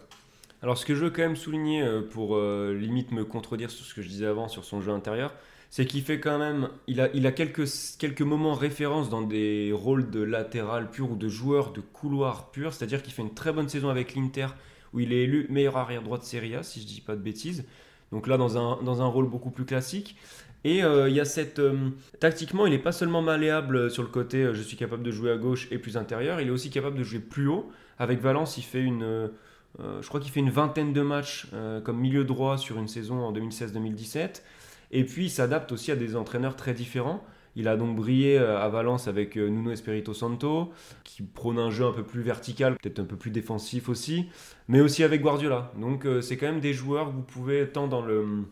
[0.63, 3.85] Alors ce que je veux quand même souligner euh, pour euh, limite me contredire sur
[3.85, 5.35] ce que je disais avant sur son jeu intérieur,
[5.71, 7.67] c'est qu'il fait quand même, il a, il a quelques,
[7.99, 12.73] quelques moments référence dans des rôles de latéral pur ou de joueur de couloir pur,
[12.73, 14.49] c'est-à-dire qu'il fait une très bonne saison avec l'Inter
[14.93, 17.21] où il est élu meilleur arrière droit de Serie A si je dis pas de
[17.21, 17.65] bêtises.
[18.11, 20.17] Donc là dans un, dans rôle beaucoup plus classique.
[20.65, 21.59] Et euh, il y a cette.
[21.59, 25.11] Euh, tactiquement, il n'est pas seulement malléable sur le côté euh, je suis capable de
[25.11, 27.71] jouer à gauche et plus intérieur, il est aussi capable de jouer plus haut.
[27.99, 29.31] Avec Valence, il fait une.
[29.79, 31.47] Je crois qu'il fait une vingtaine de matchs
[31.85, 34.43] comme milieu droit sur une saison en 2016-2017.
[34.91, 37.25] Et puis il s'adapte aussi à des entraîneurs très différents.
[37.55, 40.73] Il a donc brillé à Valence avec Nuno Espirito Santo,
[41.05, 44.27] qui prône un jeu un peu plus vertical, peut-être un peu plus défensif aussi,
[44.69, 45.71] mais aussi avec Guardiola.
[45.79, 48.45] Donc c'est quand même des joueurs que vous pouvez, tant dans le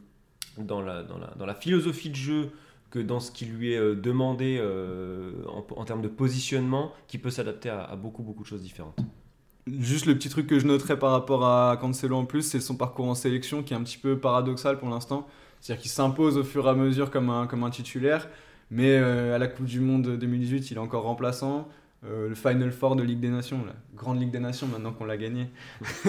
[0.59, 2.51] dans la, dans, la, dans la philosophie de jeu
[2.91, 7.19] que dans ce qui lui est euh, demandé euh, en, en, termes de positionnement, qui
[7.19, 8.99] peut s'adapter à, à, beaucoup, beaucoup de choses différentes.
[9.79, 12.77] Juste le petit truc que je noterais par rapport à Cancelo en plus, c'est son
[12.77, 15.29] parcours en sélection qui est un petit peu paradoxal pour l'instant.
[15.61, 18.29] C'est-à-dire qu'il s'impose au fur et à mesure comme un, comme un titulaire,
[18.71, 21.69] mais euh, à la Coupe du Monde 2018, il est encore remplaçant.
[22.07, 25.05] Euh, le Final Four de Ligue des Nations, la grande Ligue des Nations maintenant qu'on
[25.05, 25.49] l'a gagné.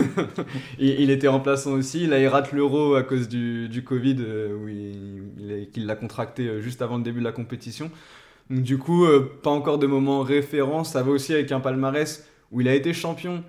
[0.79, 2.07] il, il, était remplaçant aussi.
[2.07, 6.61] Là, il rate l'Euro à cause du, du Covid, euh, où il, il l'a contracté
[6.61, 7.91] juste avant le début de la compétition.
[8.49, 10.85] Donc, du coup, euh, pas encore de moment référent.
[10.85, 13.43] Ça va aussi avec un palmarès où il a été champion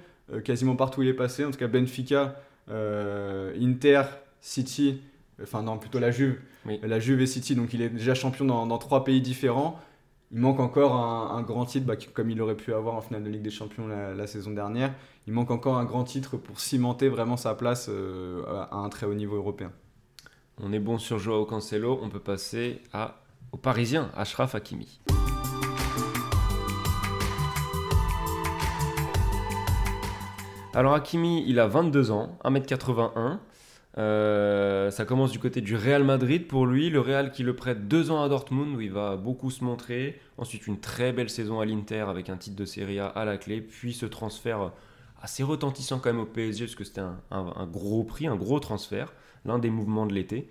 [0.45, 1.45] quasiment partout où il est passé.
[1.45, 4.03] En tout cas, Benfica, Inter,
[4.41, 5.01] City,
[5.43, 6.39] enfin non, plutôt la Juve.
[6.67, 6.79] Oui.
[6.83, 9.81] La Juve et City, donc il est déjà champion dans, dans trois pays différents
[10.33, 13.23] il manque encore un, un grand titre, bah, comme il aurait pu avoir en finale
[13.23, 14.95] de Ligue des Champions la, la, saison dernière.
[15.27, 19.05] Il manque encore un grand titre pour cimenter vraiment sa place euh, à un très
[19.05, 19.73] haut niveau européen.
[20.59, 23.21] On est bon sur Joao Cancelo, on peut passer à,
[23.53, 25.01] au Parisien, Ashraf Hakimi.
[30.73, 33.39] Alors Hakimi, il a 22 ans, 1m81.
[33.99, 36.91] Euh, ça commence du côté du Real Madrid pour lui.
[36.91, 40.21] Le Real qui le prête deux ans à Dortmund où il va beaucoup se montrer.
[40.39, 43.37] Ensuite, une très belle saison à l'Inter avec un titre de Serie A à la
[43.37, 43.61] clé.
[43.61, 44.73] Puis ce transfert
[45.21, 49.13] assez retentissant quand même au PSG parce que c'était un, gros prix, un gros transfert.
[49.45, 50.49] L'un des mouvements de l'été.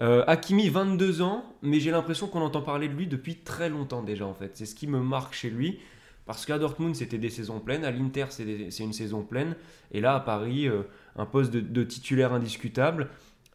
[0.00, 4.02] Euh, Hakimi, 22 ans, mais j'ai l'impression qu'on entend parler de lui depuis très longtemps
[4.02, 4.52] déjà en fait.
[4.54, 5.80] C'est ce qui me marque chez lui.
[6.24, 7.84] Parce qu'à Dortmund, c'était des saisons pleines.
[7.84, 9.56] À l'Inter, c'est une saison pleine.
[9.90, 10.82] Et là, à Paris, euh,
[11.16, 13.08] un poste de, titulaire indiscutable.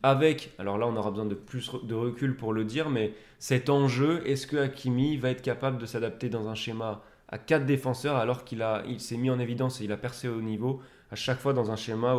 [0.04, 3.70] Avec, alors là, on aura besoin de plus de recul pour le dire, mais cet
[3.70, 8.16] enjeu, est-ce que Hakimi va être capable de s'adapter dans un schéma à quatre défenseurs
[8.16, 11.40] alors qu'il il s'est mis en évidence et il a percé au niveau à chaque
[11.40, 12.16] fois dans un schéma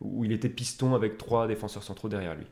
[0.00, 2.46] où, il était piston avec trois défenseurs centraux derrière lui?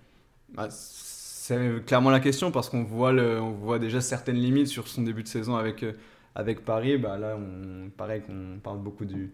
[0.55, 5.23] Bah, C'est clairement la question parce qu'on voit, voit déjà certaines limites sur son début
[5.23, 5.93] de saison avec, euh,
[6.35, 6.97] avec Paris.
[6.97, 9.33] Bah, là, on, pareil qu'on parle beaucoup du,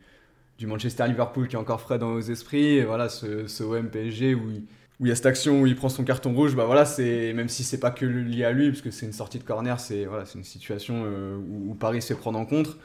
[0.59, 2.77] du Manchester-Liverpool qui est encore frais dans nos esprits.
[2.77, 4.63] Et voilà, ce, ce OM PSG où il,
[5.01, 7.33] où il y a cette action où il prend son carton rouge, bah voilà, c'est
[7.33, 9.79] même si c'est pas que lié à lui, parce que c'est une sortie de corner,
[9.79, 12.79] c'est voilà, une situation euh, où, Paris se fait prendre en contre,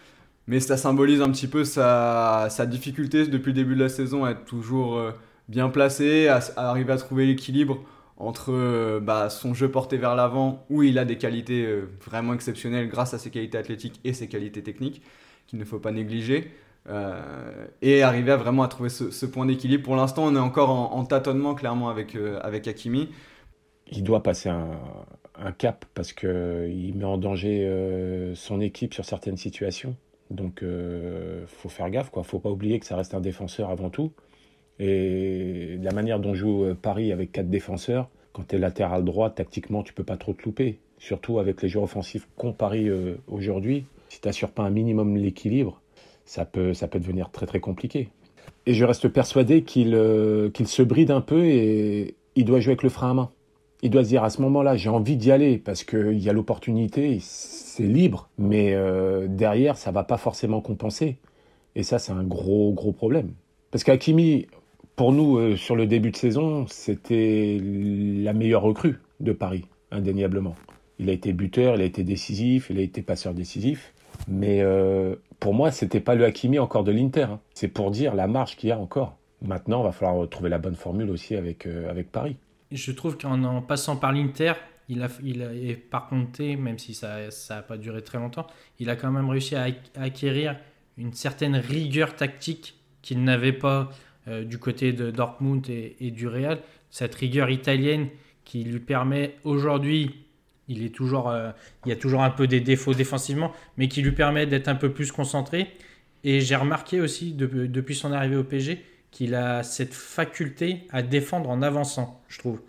[0.48, 4.26] mais ça symbolise un petit peu sa, sa difficulté depuis le début de la saison
[4.26, 5.12] à être toujours euh,
[5.50, 7.84] bien placé, à, arriver à trouver l'équilibre
[8.18, 11.68] entre euh, bah, son jeu porté vers l'avant, où il a des qualités
[12.06, 15.02] vraiment exceptionnelles grâce à ses qualités athlétiques et ses qualités techniques
[15.48, 16.52] qu'il ne faut pas négliger.
[16.90, 19.84] Euh, et arriver à vraiment à trouver ce, point d'équilibre.
[19.84, 23.10] Pour l'instant, on est encore en, tâtonnement clairement avec, euh, avec Hakimi.
[23.88, 29.38] Il doit passer un, cap parce qu'il met en danger euh, son équipe sur certaines
[29.38, 29.96] situations.
[30.30, 32.10] Donc, il faut faire gaffe.
[32.16, 34.12] Il ne faut pas oublier que ça reste un défenseur avant tout.
[34.80, 39.84] Et la manière dont joue Paris avec quatre défenseurs, quand tu es latéral droit, tactiquement,
[39.84, 40.80] tu peux pas trop te louper.
[40.98, 42.90] Surtout avec les joueurs offensifs qu'on Paris
[43.28, 43.86] aujourd'hui.
[44.10, 45.83] Si tu n'assures pas un minimum l'équilibre,
[46.26, 48.10] ça peut, ça peut devenir très très compliqué.
[48.66, 52.72] Et je reste persuadé qu'il euh, qu'il se bride un peu et il doit jouer
[52.72, 53.32] avec le frein à main.
[53.82, 56.34] Il doit se dire à ce moment-là, j'ai envie d'y aller parce qu'il y a
[56.34, 61.18] l'opportunité, c'est libre, mais euh, derrière, ça va pas forcément compenser.
[61.76, 63.34] Et ça, c'est un gros, gros problème.
[63.72, 64.48] Parce qu'Akimi,
[64.96, 70.56] pour nous, euh, sur le début de saison, c'était la meilleure recrue de Paris, indéniablement.
[70.98, 73.94] Il a été buteur, il a été décisif, il a été passeur décisif.
[74.30, 74.64] Mais
[75.44, 77.24] pour moi, c'était pas le Hakimi encore de l'Inter.
[77.24, 77.40] Hein.
[77.54, 79.18] C'est pour dire la marge qu'il y a encore.
[79.42, 82.38] Maintenant, il va falloir trouver la bonne formule aussi avec, euh, avec Paris.
[82.72, 84.54] Je trouve qu'en passant par l'Inter,
[84.88, 88.48] il a, il et par contre, même si ça n'a pas duré très longtemps,
[88.80, 90.56] il a quand même réussi à, acquérir
[90.98, 93.90] une certaine rigueur tactique qu'il n'avait pas
[94.30, 96.60] euh, du côté de Dortmund et, et, du Real.
[96.90, 98.08] Cette rigueur italienne
[98.46, 100.24] qui lui permet aujourd'hui
[100.68, 101.52] il, est toujours, euh,
[101.86, 104.92] y a toujours un peu des défauts défensivement, mais qui lui permet d'être un peu
[104.92, 105.68] plus concentré.
[106.24, 111.50] Et j'ai remarqué aussi depuis son arrivée au PG qu'il a cette faculté à défendre
[111.50, 112.62] en avançant, je trouve.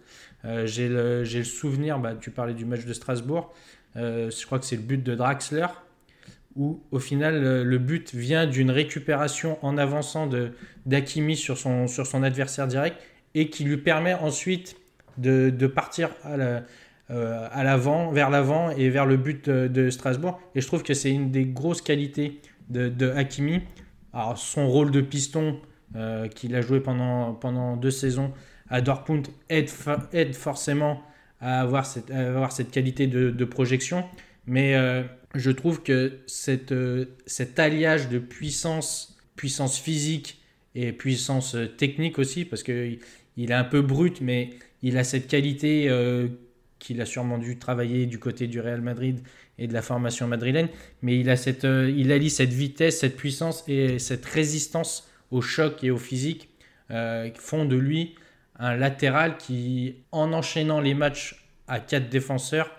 [0.44, 3.54] Euh, j'ai le, souvenir, bah, tu parlais du match de Strasbourg,
[3.96, 5.68] euh, je crois que c'est le but de Draxler,
[6.56, 10.28] où au final le, but vient d'une récupération en avançant
[10.84, 12.96] d'Akimi sur son, adversaire direct
[13.34, 14.76] et qui lui permet ensuite
[15.16, 16.62] de partir à la,
[17.10, 20.40] euh, à l'avant, vers l'avant et vers le but de, Strasbourg.
[20.54, 22.40] Et je trouve que c'est une des grosses qualités
[22.70, 23.60] de, Hakimi.
[24.14, 25.60] Alors, son rôle de piston
[25.96, 28.32] euh, qu'il a joué pendant, pendant deux saisons
[28.70, 29.68] à Dortmund aide,
[30.14, 31.02] aide forcément
[31.42, 34.06] à avoir cette, avoir cette qualité de, projection.
[34.46, 35.02] Mais euh,
[35.34, 36.72] je trouve que cette,
[37.26, 40.40] cet alliage de puissance, puissance physique
[40.74, 42.98] et puissance technique aussi, parce qu'il
[43.36, 45.90] il est un peu brut, mais il a cette qualité
[46.84, 49.20] qu'il a sûrement dû travailler du côté du Real Madrid
[49.58, 50.68] et de la formation madrilène,
[51.00, 55.40] mais il, a cette, euh, il allie cette vitesse, cette puissance et cette résistance au
[55.40, 56.50] choc et au physique
[56.90, 58.14] euh, qui font de lui
[58.58, 62.70] un latéral qui, en enchaînant les matchs à quatre défenseurs,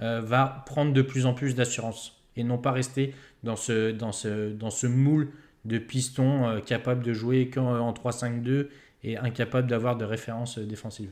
[0.00, 4.12] euh, va prendre de plus en plus d'assurance et non pas rester dans ce, dans
[4.12, 5.30] ce, dans ce moule
[5.64, 8.68] de piston capable de jouer qu'en 3-5-2
[9.02, 11.10] et incapable d'avoir de référence défensive.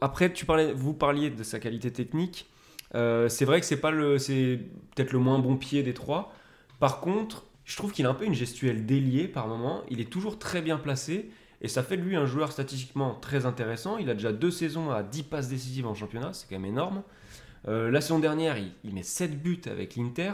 [0.00, 2.48] Après, tu parlais, vous parliez de sa qualité technique.
[2.94, 4.60] Euh, c'est vrai que c'est pas le, c'est
[4.94, 6.32] peut-être le moins bon pied des trois.
[6.78, 9.82] Par contre, je trouve qu'il a un peu une gestuelle déliée par moment.
[9.88, 13.46] Il est toujours très bien placé et ça fait de lui un joueur statistiquement très
[13.46, 13.96] intéressant.
[13.98, 17.02] Il a déjà deux saisons à 10 passes décisives en championnat, c'est quand même énorme.
[17.68, 20.32] Euh, la saison dernière, il, met 7 buts avec l'Inter.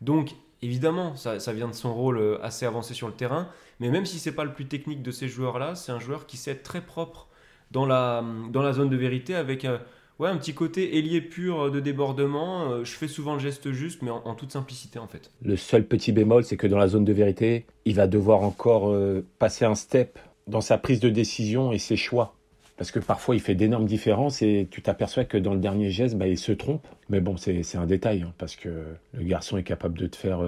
[0.00, 3.48] Donc, évidemment, ça, ça, vient de son rôle euh, assez avancé sur le terrain.
[3.78, 6.36] Mais même si c'est pas le plus technique de ces joueurs-là, c'est un joueur qui
[6.36, 7.28] sait être très propre
[7.74, 9.76] dans la, dans la zone de vérité avec euh,
[10.18, 12.70] ouais, un petit côté ailier pur de débordement.
[12.70, 15.30] Euh, je fais souvent le geste juste, mais en, toute simplicité en fait.
[15.42, 18.90] Le seul petit bémol, c'est que dans la zone de vérité, il va devoir encore
[18.90, 22.34] euh, passer un step dans sa prise de décision et ses choix.
[22.76, 26.16] Parce que parfois, il fait d'énormes différences et tu t'aperçois que dans le dernier geste,
[26.16, 26.86] bah, il se trompe.
[27.08, 28.68] Mais bon, c'est un détail, hein, parce que
[29.12, 30.40] le garçon est capable de te faire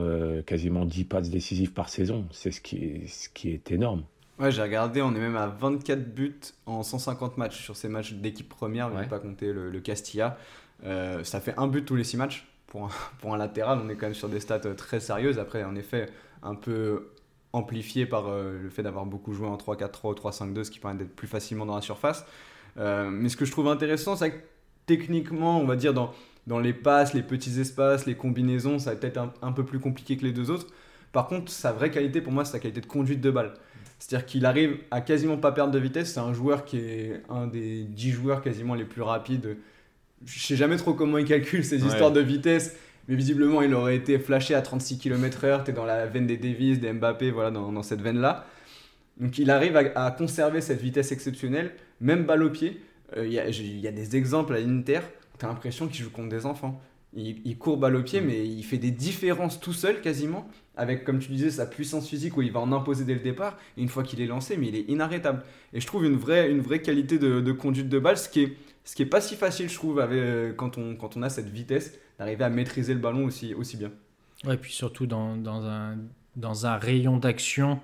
[0.45, 2.25] quasiment 10 passes décisives par saison.
[2.33, 4.03] C'est ce qui ce qui est énorme.
[4.39, 8.13] Ouais, j'ai regardé, on est même à 24 buts en 150 matchs sur ces matchs
[8.15, 9.03] d'équipe première, je Ouais.
[9.03, 10.37] vais pas compter le, le Castilla.
[10.85, 12.47] Euh, ça fait un but tous les 6 matchs.
[12.67, 12.89] Pour un,
[13.21, 15.39] pour un latéral, on est quand même sur des stats euh, très sérieuses.
[15.39, 16.11] Après, en effet,
[16.43, 17.13] un peu
[17.55, 20.99] amplifié par euh, le fait d'avoir beaucoup joué en 3-4-3 ou 3-5-2, ce qui permet
[20.99, 22.27] d'être plus facilement dans la surface.
[22.77, 24.39] Euh, mais ce que je trouve intéressant, c'est que
[24.85, 26.13] techniquement, on va dire dans,
[26.47, 29.79] dans les passes, les petits espaces, les combinaisons, ça va peut-être un, un peu plus
[29.81, 30.67] compliqué que les deux autres.
[31.13, 33.55] Par contre, sa vraie qualité pour moi, c'est sa qualité de conduite de balle.
[33.99, 36.13] C'est-à-dire qu'il arrive à quasiment pas perdre de vitesse.
[36.13, 39.57] C'est un joueur qui est un des 10 joueurs quasiment les plus rapides.
[40.25, 41.89] Je sais jamais trop comment il calcule ces Ouais.
[41.89, 42.77] histoires de vitesse,
[43.09, 45.65] mais visiblement il aurait été flashé à 36 km/h.
[45.65, 48.47] Tu es dans la veine des Davis, des Mbappé, voilà, dans, dans cette veine-là.
[49.19, 52.83] Donc il arrive à, à conserver cette vitesse exceptionnelle, même balle au pied.
[53.17, 55.01] Euh, Il y, y a des exemples à l'Inter,
[55.39, 56.81] tu as l'impression qu'il joue contre des enfants.
[57.17, 61.05] Il, il court balle au pied, mais il fait des différences tout seul quasiment, avec,
[61.05, 63.57] comme tu disais, sa puissance physique où il va en imposer dès le départ.
[63.77, 65.43] Et une fois qu'il est lancé, mais il est inarrêtable.
[65.73, 68.43] Et je trouve une vraie, une vraie qualité de, de conduite de balle, ce qui
[68.43, 71.23] est, ce qui est pas si facile, je trouve, avec, euh, quand, on, quand on
[71.23, 73.91] a cette vitesse, d'arriver à maîtriser le ballon aussi, aussi bien.
[74.45, 75.97] Ouais, puis surtout dans, dans un,
[76.37, 77.81] dans un rayon d'action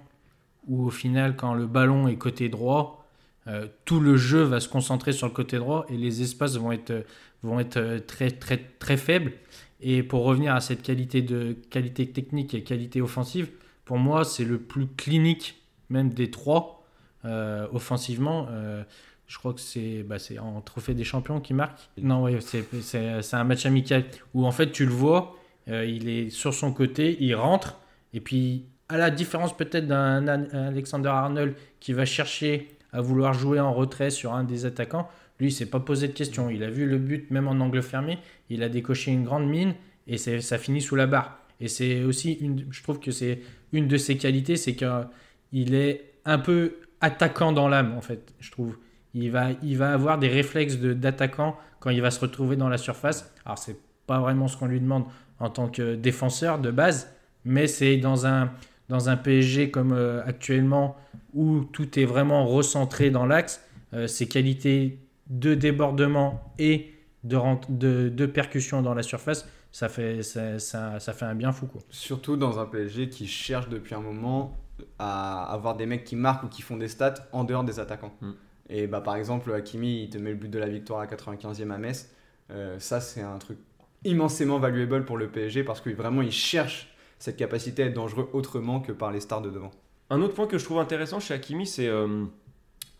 [0.69, 3.05] où au final, quand le ballon est côté droit,
[3.49, 6.71] euh, tout le jeu va se concentrer sur le côté droit et les espaces vont
[6.71, 7.05] être,
[7.43, 9.33] vont être euh, très, très, très faibles.
[9.81, 13.49] Et pour revenir à cette qualité, de, qualité technique et qualité offensive,
[13.85, 16.85] pour moi, c'est le plus clinique même des trois
[17.25, 18.47] euh, offensivement.
[18.51, 18.83] Euh,
[19.27, 21.79] je crois que c'est bah, en trophée des champions qui marque.
[22.01, 25.37] Non, ouais, c'est un match amical où en fait tu le vois,
[25.69, 27.79] euh, il est sur son côté, il rentre,
[28.13, 33.33] et puis à la différence peut-être d'un An- Alexander Arnold qui va chercher à vouloir
[33.33, 35.09] jouer en retrait sur un des attaquants,
[35.43, 36.49] lui il s'est pas posé de questions.
[36.49, 39.75] Il a vu le but même en angle fermé, il a décoché une grande mine
[40.07, 41.39] et ça finit sous la barre.
[41.61, 43.41] Et c'est aussi une, je trouve que c'est
[43.73, 48.51] une de ses qualités, c'est qu'il est un peu attaquant dans l'âme en fait, je
[48.51, 48.77] trouve.
[49.15, 52.69] Il va, il va avoir des réflexes de- d'attaquant quand il va se retrouver dans
[52.71, 53.31] la surface.
[53.45, 53.77] Alors, c'est
[54.07, 55.05] pas vraiment ce qu'on lui demande
[55.39, 57.13] en tant que défenseur de base,
[57.45, 58.51] mais c'est dans un,
[58.89, 60.97] dans un PSG comme euh, actuellement
[61.35, 64.99] où tout est vraiment recentré dans l'axe, euh, ses qualités
[65.33, 66.93] de débordement et
[67.25, 71.35] de, rent- de, de percussion dans la surface, ça fait, ça, ça, ça fait un
[71.35, 71.67] bien fou.
[71.67, 71.81] Quoi.
[71.91, 74.57] Surtout dans un PSG qui cherche depuis un moment
[74.99, 78.13] à avoir des mecs qui marquent ou qui font des stats en dehors des attaquants.
[78.21, 78.31] Mm.
[78.69, 81.71] Et bah, par exemple, Hakimi, il te met le but de la victoire à 95e
[81.71, 82.11] à Metz.
[82.51, 83.59] Euh, ça, c'est un truc
[84.05, 88.29] immensément valuable pour le PSG parce que vraiment, il cherche cette capacité à être dangereux
[88.33, 89.71] autrement que par les stars de devant.
[90.11, 92.25] Un autre point que je trouve intéressant chez Hakimi, c'est euh,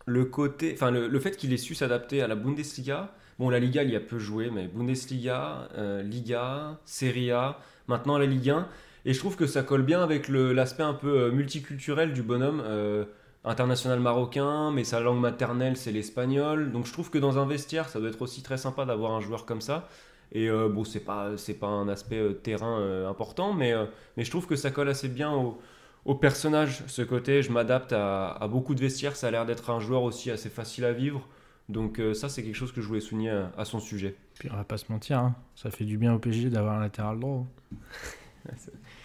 [0.05, 3.13] le côté, enfin le, le fait qu'il ait su s'adapter à la Bundesliga.
[3.39, 8.17] Bon, la Liga, il y a peu joué, mais Bundesliga, euh, Liga, Serie A, maintenant
[8.17, 8.67] la Ligue 1.
[9.05, 12.61] Et je trouve que ça colle bien avec l'aspect un peu euh, multiculturel du bonhomme,
[12.63, 13.05] euh,
[13.43, 16.71] international marocain, mais sa langue maternelle c'est l'espagnol.
[16.71, 19.19] Donc je trouve que dans un vestiaire, ça doit être aussi très sympa d'avoir un
[19.19, 19.89] joueur comme ça.
[20.31, 23.71] Et bon, c'est pas, pas un aspect terrain important, mais,
[24.17, 25.59] mais je trouve que ça colle assez bien au,
[26.05, 29.69] au personnage, ce côté, je m'adapte à, à beaucoup de vestiaires, ça a l'air d'être
[29.69, 31.27] un joueur aussi assez facile à vivre.
[31.69, 34.15] Donc euh, ça, c'est quelque chose que je voulais souligner à, à son sujet.
[34.37, 36.81] Puis on va pas se mentir, hein, ça fait du bien au PSG d'avoir un
[36.81, 37.45] latéral droit.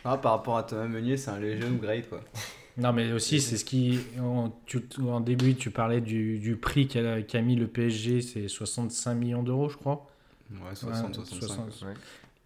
[0.05, 2.21] Ah, par rapport à Thomas Meunier, c'est un Legion grade quoi.
[2.77, 3.99] Non, mais aussi, c'est ce qui.
[4.21, 9.15] En, tu- en début, tu parlais du, du prix qu'a mis le PSG, c'est 65
[9.15, 10.07] millions d'euros, je crois.
[10.51, 11.47] Ouais, 60, Ouais, 65.
[11.73, 11.83] 60.
[11.83, 11.95] Ouais.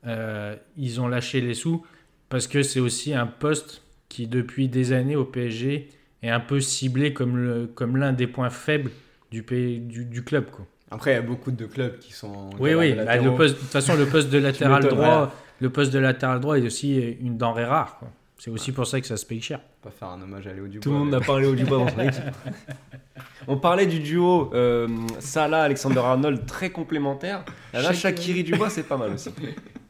[0.06, 1.84] Euh, ils ont lâché les sous
[2.28, 5.88] parce que c'est aussi un poste qui, depuis des années au PSG,
[6.22, 8.90] est un peu ciblé comme le- comme l'un des points faibles
[9.30, 10.50] du, pays, du, du club.
[10.50, 10.66] Quoi.
[10.90, 12.50] Après, il y a beaucoup de clubs qui sont.
[12.60, 12.90] Oui, oui.
[12.92, 13.30] de bah, latéraux.
[13.30, 15.32] le poste, de toute façon, le poste de latéral droit, voilà.
[15.60, 17.96] le poste de latéral droit est aussi une denrée rare.
[17.98, 18.08] quoi.
[18.38, 19.60] C'est aussi pour ça que ça se paye cher.
[19.82, 20.80] On va pas faire un hommage à Léo Dubois.
[20.82, 22.22] Tout le monde mais- a parlé au Dubois dans son équipe.
[23.48, 24.88] On parlait du duo euh,
[25.20, 27.44] Salah Alexander Arnold très complémentaire.
[27.72, 29.30] Là, Shakiri Dubois, c'est pas mal aussi.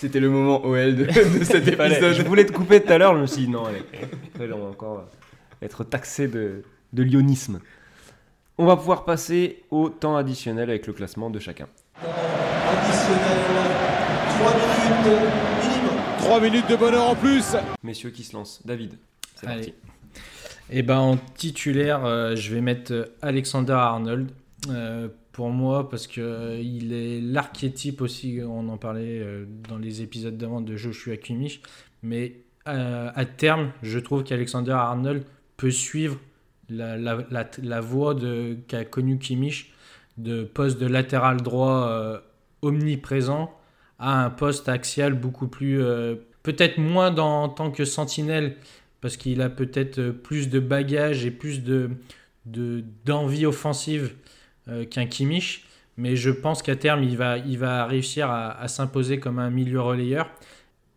[0.00, 1.12] C'était le moment OL de, de
[1.44, 2.14] cet épisode.
[2.14, 3.82] je voulais te couper tout à l'heure, je me suis dit non, allez,
[4.32, 5.04] après, là, on va encore
[5.60, 6.62] être taxé de,
[6.94, 7.60] de lyonisme.
[8.56, 11.66] On va pouvoir passer au temps additionnel avec le classement de chacun.
[12.02, 13.20] Additionnel,
[14.38, 15.20] 3 minutes
[15.68, 15.98] minimum.
[16.20, 17.54] 3 minutes de bonheur en plus.
[17.82, 18.62] Messieurs qui se lancent.
[18.64, 18.94] David,
[19.34, 19.56] c'est Allez.
[19.66, 19.74] parti.
[20.70, 24.30] Et ben en titulaire, euh, je vais mettre euh, Alexander Arnold
[24.70, 25.08] euh,
[25.40, 28.40] pour moi parce que euh, il est l'archétype aussi.
[28.46, 31.62] On en parlait euh, dans les épisodes d'avant de Joshua Kimmich,
[32.02, 35.24] mais euh, à terme, je trouve qu'Alexander Arnold
[35.56, 36.18] peut suivre
[36.68, 37.26] la, la,
[37.62, 38.14] la, voie
[38.68, 39.72] qu'a connue Kimmich
[40.18, 42.20] de poste de latéral droit
[42.60, 43.50] omniprésent
[43.98, 45.82] à un poste axial beaucoup plus.
[46.42, 48.56] peut-être moins dans, en tant que sentinelle,
[49.00, 51.88] parce qu'il a peut-être plus de bagages et plus de,
[52.44, 54.12] de- d'envie offensive
[54.90, 55.64] qu'un Kimmich.
[55.96, 59.80] Mais je pense qu'à terme, il va, il va réussir à, s'imposer comme un milieu
[59.80, 60.30] relayeur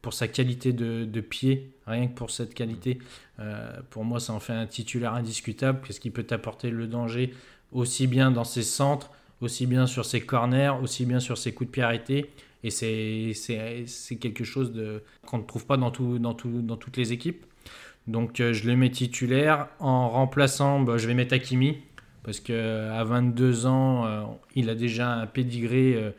[0.01, 2.99] pour sa qualité de, pied, rien que pour cette qualité.
[3.39, 7.33] euh, pour moi, ça en fait un titulaire indiscutable, parce qu'il peut apporter le danger
[7.73, 9.11] aussi bien dans ses centres,
[9.41, 12.29] aussi bien sur ses corners, aussi bien sur ses coups de pied arrêtés.
[12.63, 14.73] Et c'est, quelque chose
[15.25, 17.45] qu'on ne trouve pas dans, tout, dans, tout, dans toutes les équipes.
[18.07, 19.67] Donc euh, je le mets titulaire.
[19.79, 21.79] En remplaçant, bah, je vais mettre Hakimi.
[22.23, 24.23] Parce qu'à 22 ans, euh,
[24.55, 26.11] il a déjà un pédigré euh,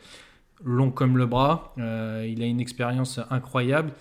[0.63, 1.73] long comme le bras.
[1.77, 3.91] Euh, il a une expérience incroyable.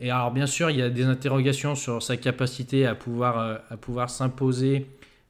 [0.00, 3.56] Et alors bien sûr, il y a des interrogations sur sa capacité à pouvoir, euh,
[3.70, 4.86] à pouvoir s'imposer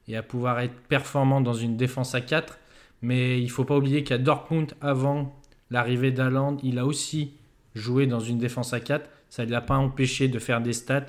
[0.07, 2.57] et à pouvoir être performant dans une défense à 4.
[3.01, 7.33] Mais il ne faut pas oublier qu'à Dortmund, avant l'arrivée d'Haaland, il a aussi
[7.75, 9.09] joué dans une défense à 4.
[9.29, 11.05] Ça ne l'a pas empêché de faire des stats.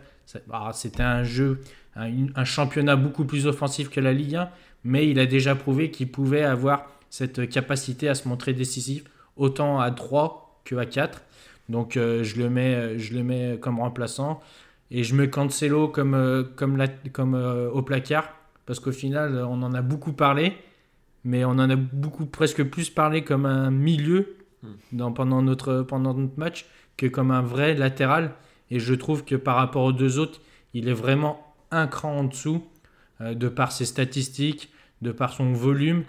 [0.48, 1.60] Bah, C'était un jeu,
[1.94, 4.50] un championnat beaucoup plus offensif que la Ligue 1,
[4.86, 9.04] mais il a déjà prouvé qu'il pouvait avoir cette capacité à se montrer décisif,
[9.36, 11.22] autant à 3 que à 4.
[11.68, 14.40] Donc euh, je, le mets, euh, je le mets comme remplaçant.
[14.90, 18.28] Et je mets Cancelo comme, euh, comme, la- comme euh, au placard,
[18.66, 20.52] parce qu'au final, on en a beaucoup parlé,
[21.24, 24.36] mais on en a beaucoup presque plus parlé comme un milieu
[24.92, 26.66] dans, pendant, notre, pendant notre match
[26.96, 28.32] que comme un vrai latéral.
[28.70, 30.40] Et je trouve que par rapport aux deux autres,
[30.74, 32.64] il est vraiment un cran en dessous,
[33.20, 34.70] de par ses statistiques,
[35.02, 36.04] de par son volume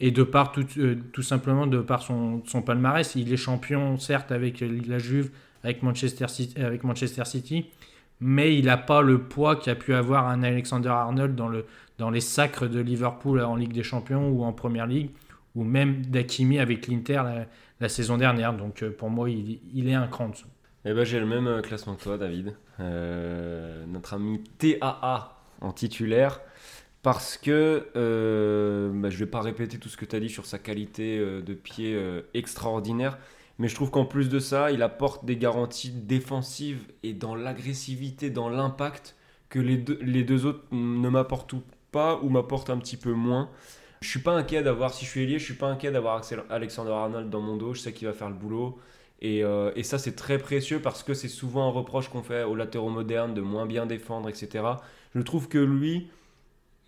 [0.00, 3.14] et de par tout, euh, simplement de par son, palmarès.
[3.14, 5.30] Il est champion, certes, avec la Juve,
[5.62, 7.66] avec Manchester City, avec Manchester City
[8.20, 11.64] mais il n'a pas le poids qu'a pu avoir un Alexander Arnold dans, le,
[11.98, 15.10] dans les sacres de Liverpool en Ligue des Champions ou en Première Ligue,
[15.54, 17.22] ou même d'Akimi avec l'Inter
[17.80, 18.52] la, saison dernière.
[18.52, 20.30] Donc euh, pour moi, il, est un cran.
[20.84, 22.54] Eh ben, j'ai le même euh, classement que toi, David.
[22.78, 26.40] Notre ami TAA en titulaire.
[27.02, 30.44] Parce que euh, bah, je vais pas répéter tout ce que tu as dit sur
[30.44, 33.18] sa qualité euh, de pied euh, extraordinaire.
[33.58, 38.30] Mais je trouve qu'en plus de ça, il apporte des garanties défensives et dans l'agressivité,
[38.30, 39.16] dans l'impact
[39.48, 41.54] que les deux, les deux autres ne m'apportent
[41.90, 43.50] pas ou m'apportent un petit peu moins.
[44.02, 46.90] Je suis pas inquiet d'avoir, si je suis ailier, je suis pas inquiet d'avoir Alexander
[46.90, 47.74] Arnold dans mon dos.
[47.74, 48.78] Je sais qu'il va faire le boulot.
[49.20, 52.54] Et, et ça, c'est très précieux parce que c'est souvent un reproche qu'on fait aux
[52.54, 54.64] latéraux modernes de moins bien défendre, etc.
[55.14, 56.08] Je trouve que lui,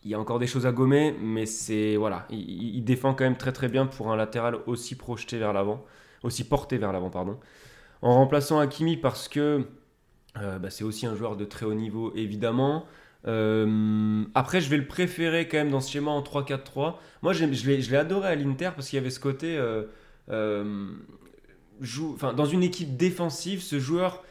[0.04, 3.36] il y a encore des choses à gommer, mais c'est voilà, il, défend quand même
[3.36, 5.84] très très bien pour un latéral aussi projeté vers l'avant,
[6.22, 7.38] aussi porté vers l'avant, pardon.
[8.02, 9.64] En remplaçant Hakimi parce que
[10.38, 12.86] euh, bah, c'est aussi un joueur de très haut niveau, évidemment.
[13.28, 16.96] Euh, après, je vais le préférer quand même dans ce schéma en 3-4-3.
[17.22, 19.56] Moi, je l'ai adoré à l'Inter parce qu'il y avait ce côté.
[19.56, 20.94] euh,
[22.36, 24.22] dans une équipe défensive, ce joueur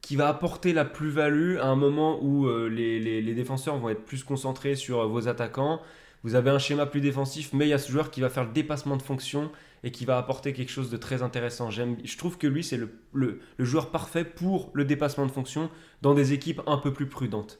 [0.00, 4.04] qui va apporter la plus-value à un moment où euh, les, les- défenseurs vont être
[4.04, 5.80] plus concentrés sur euh, vos attaquants.
[6.22, 8.44] Vous avez un schéma plus défensif, mais il y a ce joueur qui va faire
[8.44, 9.50] le dépassement de fonction
[9.84, 11.70] et qui va apporter quelque chose de très intéressant.
[11.70, 15.30] J'aime, je trouve que lui, c'est le, le- le joueur parfait pour le dépassement de
[15.32, 15.70] fonction
[16.02, 17.58] dans des équipes un peu plus prudentes.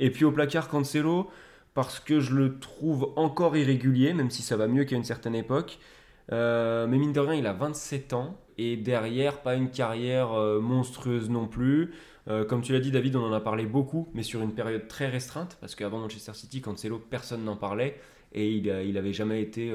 [0.00, 1.30] Et puis au placard, Cancelo,
[1.74, 5.34] parce que je le trouve encore irrégulier, même si ça va mieux qu'à une certaine
[5.34, 5.78] époque.
[6.32, 10.60] Euh, mais mine de rien, il a 27 ans et derrière, pas une carrière euh,
[10.60, 11.92] monstrueuse non plus.
[12.28, 14.88] Euh, comme tu l'as dit, David, on en a parlé beaucoup, mais sur une période
[14.88, 18.00] très restreinte, parce qu'avant Manchester City, Cancelo, personne n'en parlait
[18.32, 19.72] et il, avait jamais été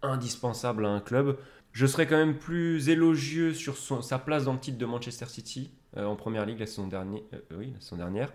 [0.00, 1.36] indispensable à un club.
[1.72, 5.70] Je serais quand même plus élogieux sur sa place dans le titre de Manchester City
[5.96, 7.20] en première ligue la saison, dernière,
[7.56, 8.32] oui, la saison dernière.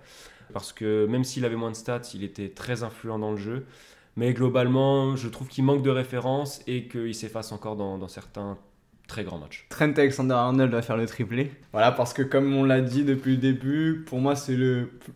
[0.54, 3.66] Parce que même s'il avait moins de stats, il était très influent dans le jeu.
[4.18, 8.58] Mais globalement, je trouve qu'il manque de références et qu'il s'efface encore dans, certains
[9.08, 9.68] très grands matchs.
[9.70, 11.52] Trent Alexander-Arnold va faire le triplé.
[11.72, 14.58] Voilà, parce que comme on l'a dit depuis le début, pour moi c'est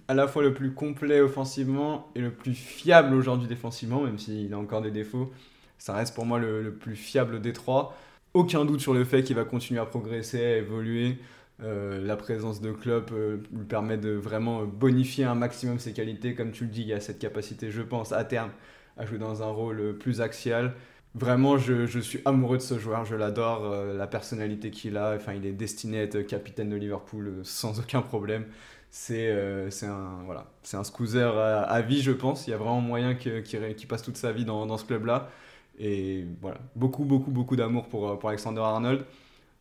[0.08, 4.54] à la fois le plus complet offensivement et le plus fiable aujourd'hui défensivement, même s'il
[4.54, 5.32] a encore des défauts.
[5.80, 7.97] Ça reste pour moi le, plus fiable des trois.
[8.36, 11.18] Aucun doute sur le fait qu'il va continuer à progresser, à évoluer.
[11.64, 16.36] Euh, la présence de Klopp euh, lui permet de vraiment bonifier un maximum ses qualités.
[16.36, 18.52] Comme tu le dis, il a cette capacité, je pense, à terme,
[18.98, 20.74] à jouer dans un rôle plus axial.
[21.14, 25.16] Vraiment, je, je suis amoureux de ce joueur, je l'adore, euh, la personnalité qu'il a.
[25.16, 28.46] Enfin, il est destiné à être capitaine de Liverpool euh, sans aucun problème.
[28.92, 32.48] C'est euh, un, voilà, un scoozer à, vie, je pense.
[32.48, 35.30] Il y a vraiment moyen qu'il qu'il passe toute sa vie dans, dans ce club-là.
[35.80, 39.06] Et voilà, beaucoup, beaucoup, beaucoup d'amour pour, euh, pour Alexander Arnold.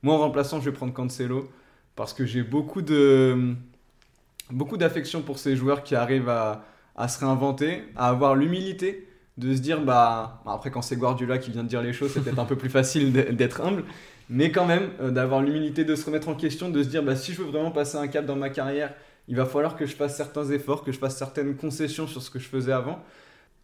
[0.03, 1.49] Moi, en remplaçant, je vais prendre Cancelo
[1.97, 3.55] parce que j'ai beaucoup de
[4.51, 6.65] beaucoup d'affection pour ces joueurs qui arrivent à,
[6.97, 9.07] à se réinventer, à avoir l'humilité
[9.41, 12.21] de se dire, bah, après quand c'est Guardiola qui vient de dire les choses, c'est
[12.21, 13.85] peut-être un peu plus facile d'être humble,
[14.29, 17.17] mais quand même euh, d'avoir l'humilité de se remettre en question, de se dire, bah,
[17.17, 18.93] si je veux vraiment passer un cap dans ma carrière,
[19.29, 22.31] il va falloir que je fasse certains efforts, que je fasse certaines concessions sur ce
[22.31, 23.03] que je faisais avant.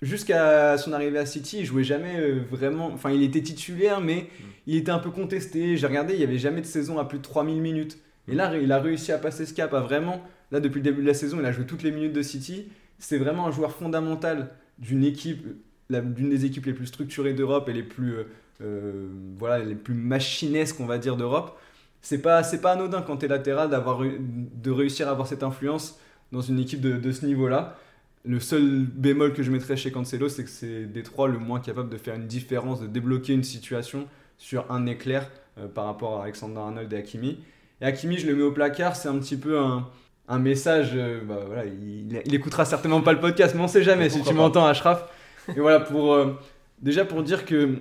[0.03, 2.89] Jusqu'à son arrivée à City, il jouait jamais euh, vraiment.
[2.93, 4.29] Enfin, il était titulaire, mais
[4.67, 5.77] il était un peu contesté.
[5.77, 7.99] J'ai regardé, il n'y avait jamais de saison à plus de 3000 minutes.
[8.29, 10.21] Et là, il a réussi à passer ce cap, à vraiment.
[10.53, 12.69] Là, depuis le début de la saison, il a joué toutes les minutes de City.
[12.99, 15.47] C'est vraiment un joueur fondamental d'une équipe,
[15.91, 18.25] d'une des équipes les plus structurées d'Europe et les plus, euh,
[18.63, 19.09] euh,
[19.39, 21.59] voilà, les plus machinesques, on va dire, d'Europe.
[22.03, 25.43] C'est pas, c'est pas anodin quand tu es latéral d'avoir, de réussir à avoir cette
[25.43, 25.99] influence
[26.33, 27.77] dans une équipe de, de ce niveau-là.
[28.25, 31.89] Le seul bémol que je mettrais chez Cancelo, c'est que c'est Détroit le moins capable
[31.89, 34.07] de faire une différence, de débloquer une situation
[34.39, 37.39] sur un éclair euh, par rapport à Alexander Arnold et Hakimi.
[37.81, 39.87] Et Hakimi, je le mets au placard, c'est un petit peu un,
[40.29, 40.91] un message.
[40.95, 44.23] Euh, bah, voilà, il, il, écoutera certainement pas le podcast, mais on sait jamais si
[44.23, 45.09] tu m'entends, Ashraf.
[45.55, 46.33] Et voilà, pour, euh,
[46.81, 47.79] déjà pour dire que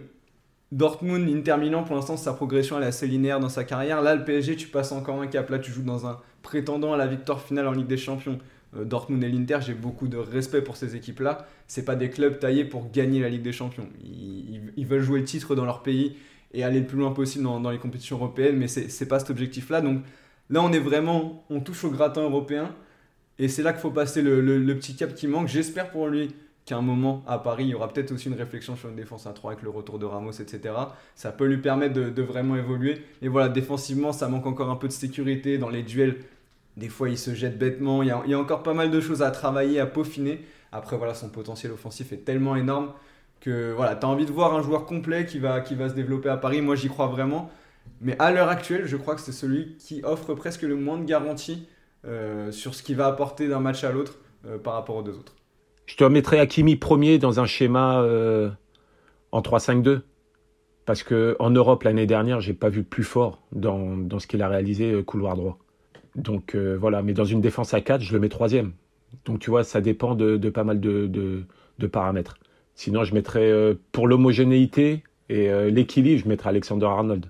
[0.72, 4.02] Dortmund, Inter Milan, pour l'instant, sa progression elle est assez linéaire dans sa carrière.
[4.02, 5.50] Là, le PSG, tu passes encore un cap.
[5.50, 8.40] Là, tu joues dans un prétendant à la victoire finale en Ligue des Champions.
[8.76, 11.48] Euh, Dortmund et l'Inter, j'ai beaucoup de respect pour ces équipes-là.
[11.68, 13.88] C'est pas des clubs taillés pour gagner la Ligue des Champions.
[14.04, 16.16] Ils, veulent jouer le titre dans leur pays
[16.54, 19.82] et aller le plus loin possible dans, les compétitions européennes, mais c'est pas cet objectif-là.
[19.82, 20.02] Donc
[20.50, 22.74] là, on est vraiment, on touche au gratin européen
[23.40, 25.48] et c'est là qu'il faut passer le, petit cap qui manque.
[25.48, 26.34] J'espère pour lui
[26.66, 29.28] qu'à un moment à Paris, il y aura peut-être aussi une réflexion sur une défense
[29.28, 30.74] à 3 avec le retour de Ramos, etc.
[31.16, 33.04] Ça peut lui permettre de, vraiment évoluer.
[33.22, 36.18] Et voilà, défensivement, ça manque encore un peu de sécurité dans les duels
[36.78, 38.04] des fois, il se jette bêtement.
[38.04, 40.46] Il y, a, encore pas mal de choses à travailler, à peaufiner.
[40.72, 42.92] Après, voilà, son potentiel offensif est tellement énorme
[43.40, 45.94] que voilà, tu as envie de voir un joueur complet qui va, qui va se
[45.94, 46.62] développer à Paris.
[46.62, 47.50] Moi, j'y crois vraiment.
[48.02, 51.06] Mais à l'heure actuelle, je crois que c'est celui qui offre presque le moins de
[51.06, 51.68] garanties
[52.06, 55.14] euh, sur ce qu'il va apporter d'un match à l'autre euh, par rapport aux deux
[55.18, 55.34] autres.
[55.86, 58.50] Je te remettrai Hakimi premier dans un schéma euh,
[59.32, 60.02] en 3-5-2.
[60.86, 65.04] Parce qu'en Europe, l'année dernière, j'ai pas vu plus fort dans, ce qu'il a réalisé
[65.04, 65.58] couloir droit.
[66.16, 68.72] Donc euh, voilà, mais dans une défense à 4, je le mets troisième.
[69.26, 71.44] Donc tu vois, ça dépend de, pas mal de,
[71.92, 72.38] paramètres.
[72.76, 77.28] Sinon, je mettrais euh, pour l'homogénéité et euh, l'équilibre, je mettrais Alexander Arnold.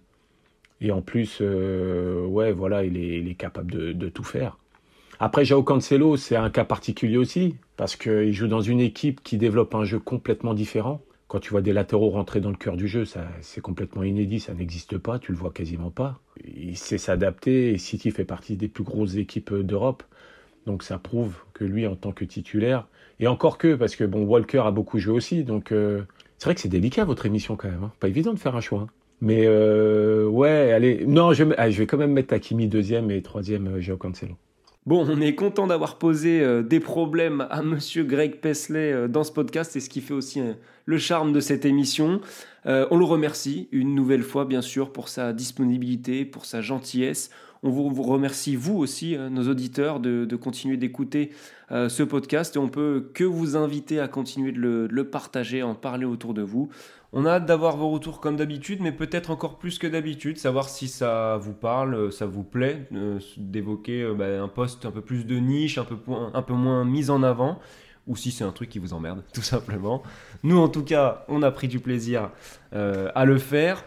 [0.82, 4.58] Et en plus, ouais, voilà, il est, capable de, tout faire.
[5.20, 9.38] Après, Jao Cancelo, c'est un cas particulier aussi, parce qu'il joue dans une équipe qui
[9.38, 12.88] développe un jeu complètement différent quand tu vois des latéraux rentrer dans le cœur du
[12.88, 13.04] jeu,
[13.42, 16.20] c'est complètement inédit, ça n'existe pas, tu le vois quasiment pas.
[16.46, 20.04] Il sait s'adapter et City fait partie des plus grosses équipes d'Europe.
[20.68, 22.88] Donc ça prouve que lui, en tant que titulaire,
[23.20, 26.04] et encore que, parce que bon, Walker a beaucoup joué aussi, donc euh,
[26.38, 27.84] c'est vrai que c'est délicat votre émission quand même.
[27.84, 27.92] Hein.
[28.00, 28.82] Pas évident de faire un choix.
[28.82, 28.88] Hein.
[29.22, 33.68] Mais euh, ouais, allez, non, je, je, vais quand même mettre Takimi deuxième et troisième,
[33.68, 34.36] euh, Joao Cancelo.
[34.86, 39.24] Bon, on est content d'avoir posé euh, des problèmes à monsieur Greg Pesley euh, dans
[39.24, 40.54] ce podcast, c'est ce qui fait aussi euh,
[40.86, 42.22] le charme de cette émission.
[42.66, 47.32] on le remercie une nouvelle fois, bien sûr, pour sa disponibilité, pour sa gentillesse.
[47.64, 51.32] On vous, remercie, vous aussi, nos auditeurs, de, continuer d'écouter
[51.72, 55.64] ce podcast et on peut que vous inviter à continuer de le, de le partager,
[55.64, 56.70] en parler autour de vous.
[57.18, 60.68] On a hâte d'avoir vos retours comme d'habitude, mais peut-être encore plus que d'habitude, savoir
[60.68, 65.00] si ça vous parle, ça vous plaît, euh, d'évoquer euh, bah, un poste un peu
[65.00, 67.58] plus de niche, un peu, moins mis en avant,
[68.06, 70.04] ou si c'est un truc qui vous emmerde, tout simplement.
[70.44, 72.32] Nous, en tout cas, on a pris du plaisir
[72.74, 73.86] euh, à le faire.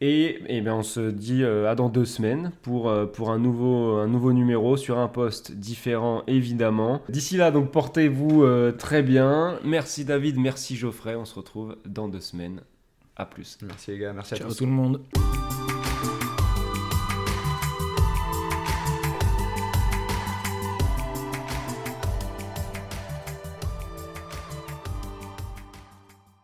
[0.00, 4.08] Et, eh bien, on se dit à dans deux semaines pour, pour un, nouveau, un
[4.08, 7.02] nouveau numéro sur un poste différent, évidemment.
[7.08, 8.46] D'ici là, donc portez-vous
[8.78, 9.58] très bien.
[9.62, 11.16] Merci David, merci Geoffrey.
[11.16, 12.62] On se retrouve dans deux semaines.
[13.16, 13.58] A plus.
[13.62, 14.56] Merci les gars, merci Ciao à tous.
[14.58, 15.00] tout le monde.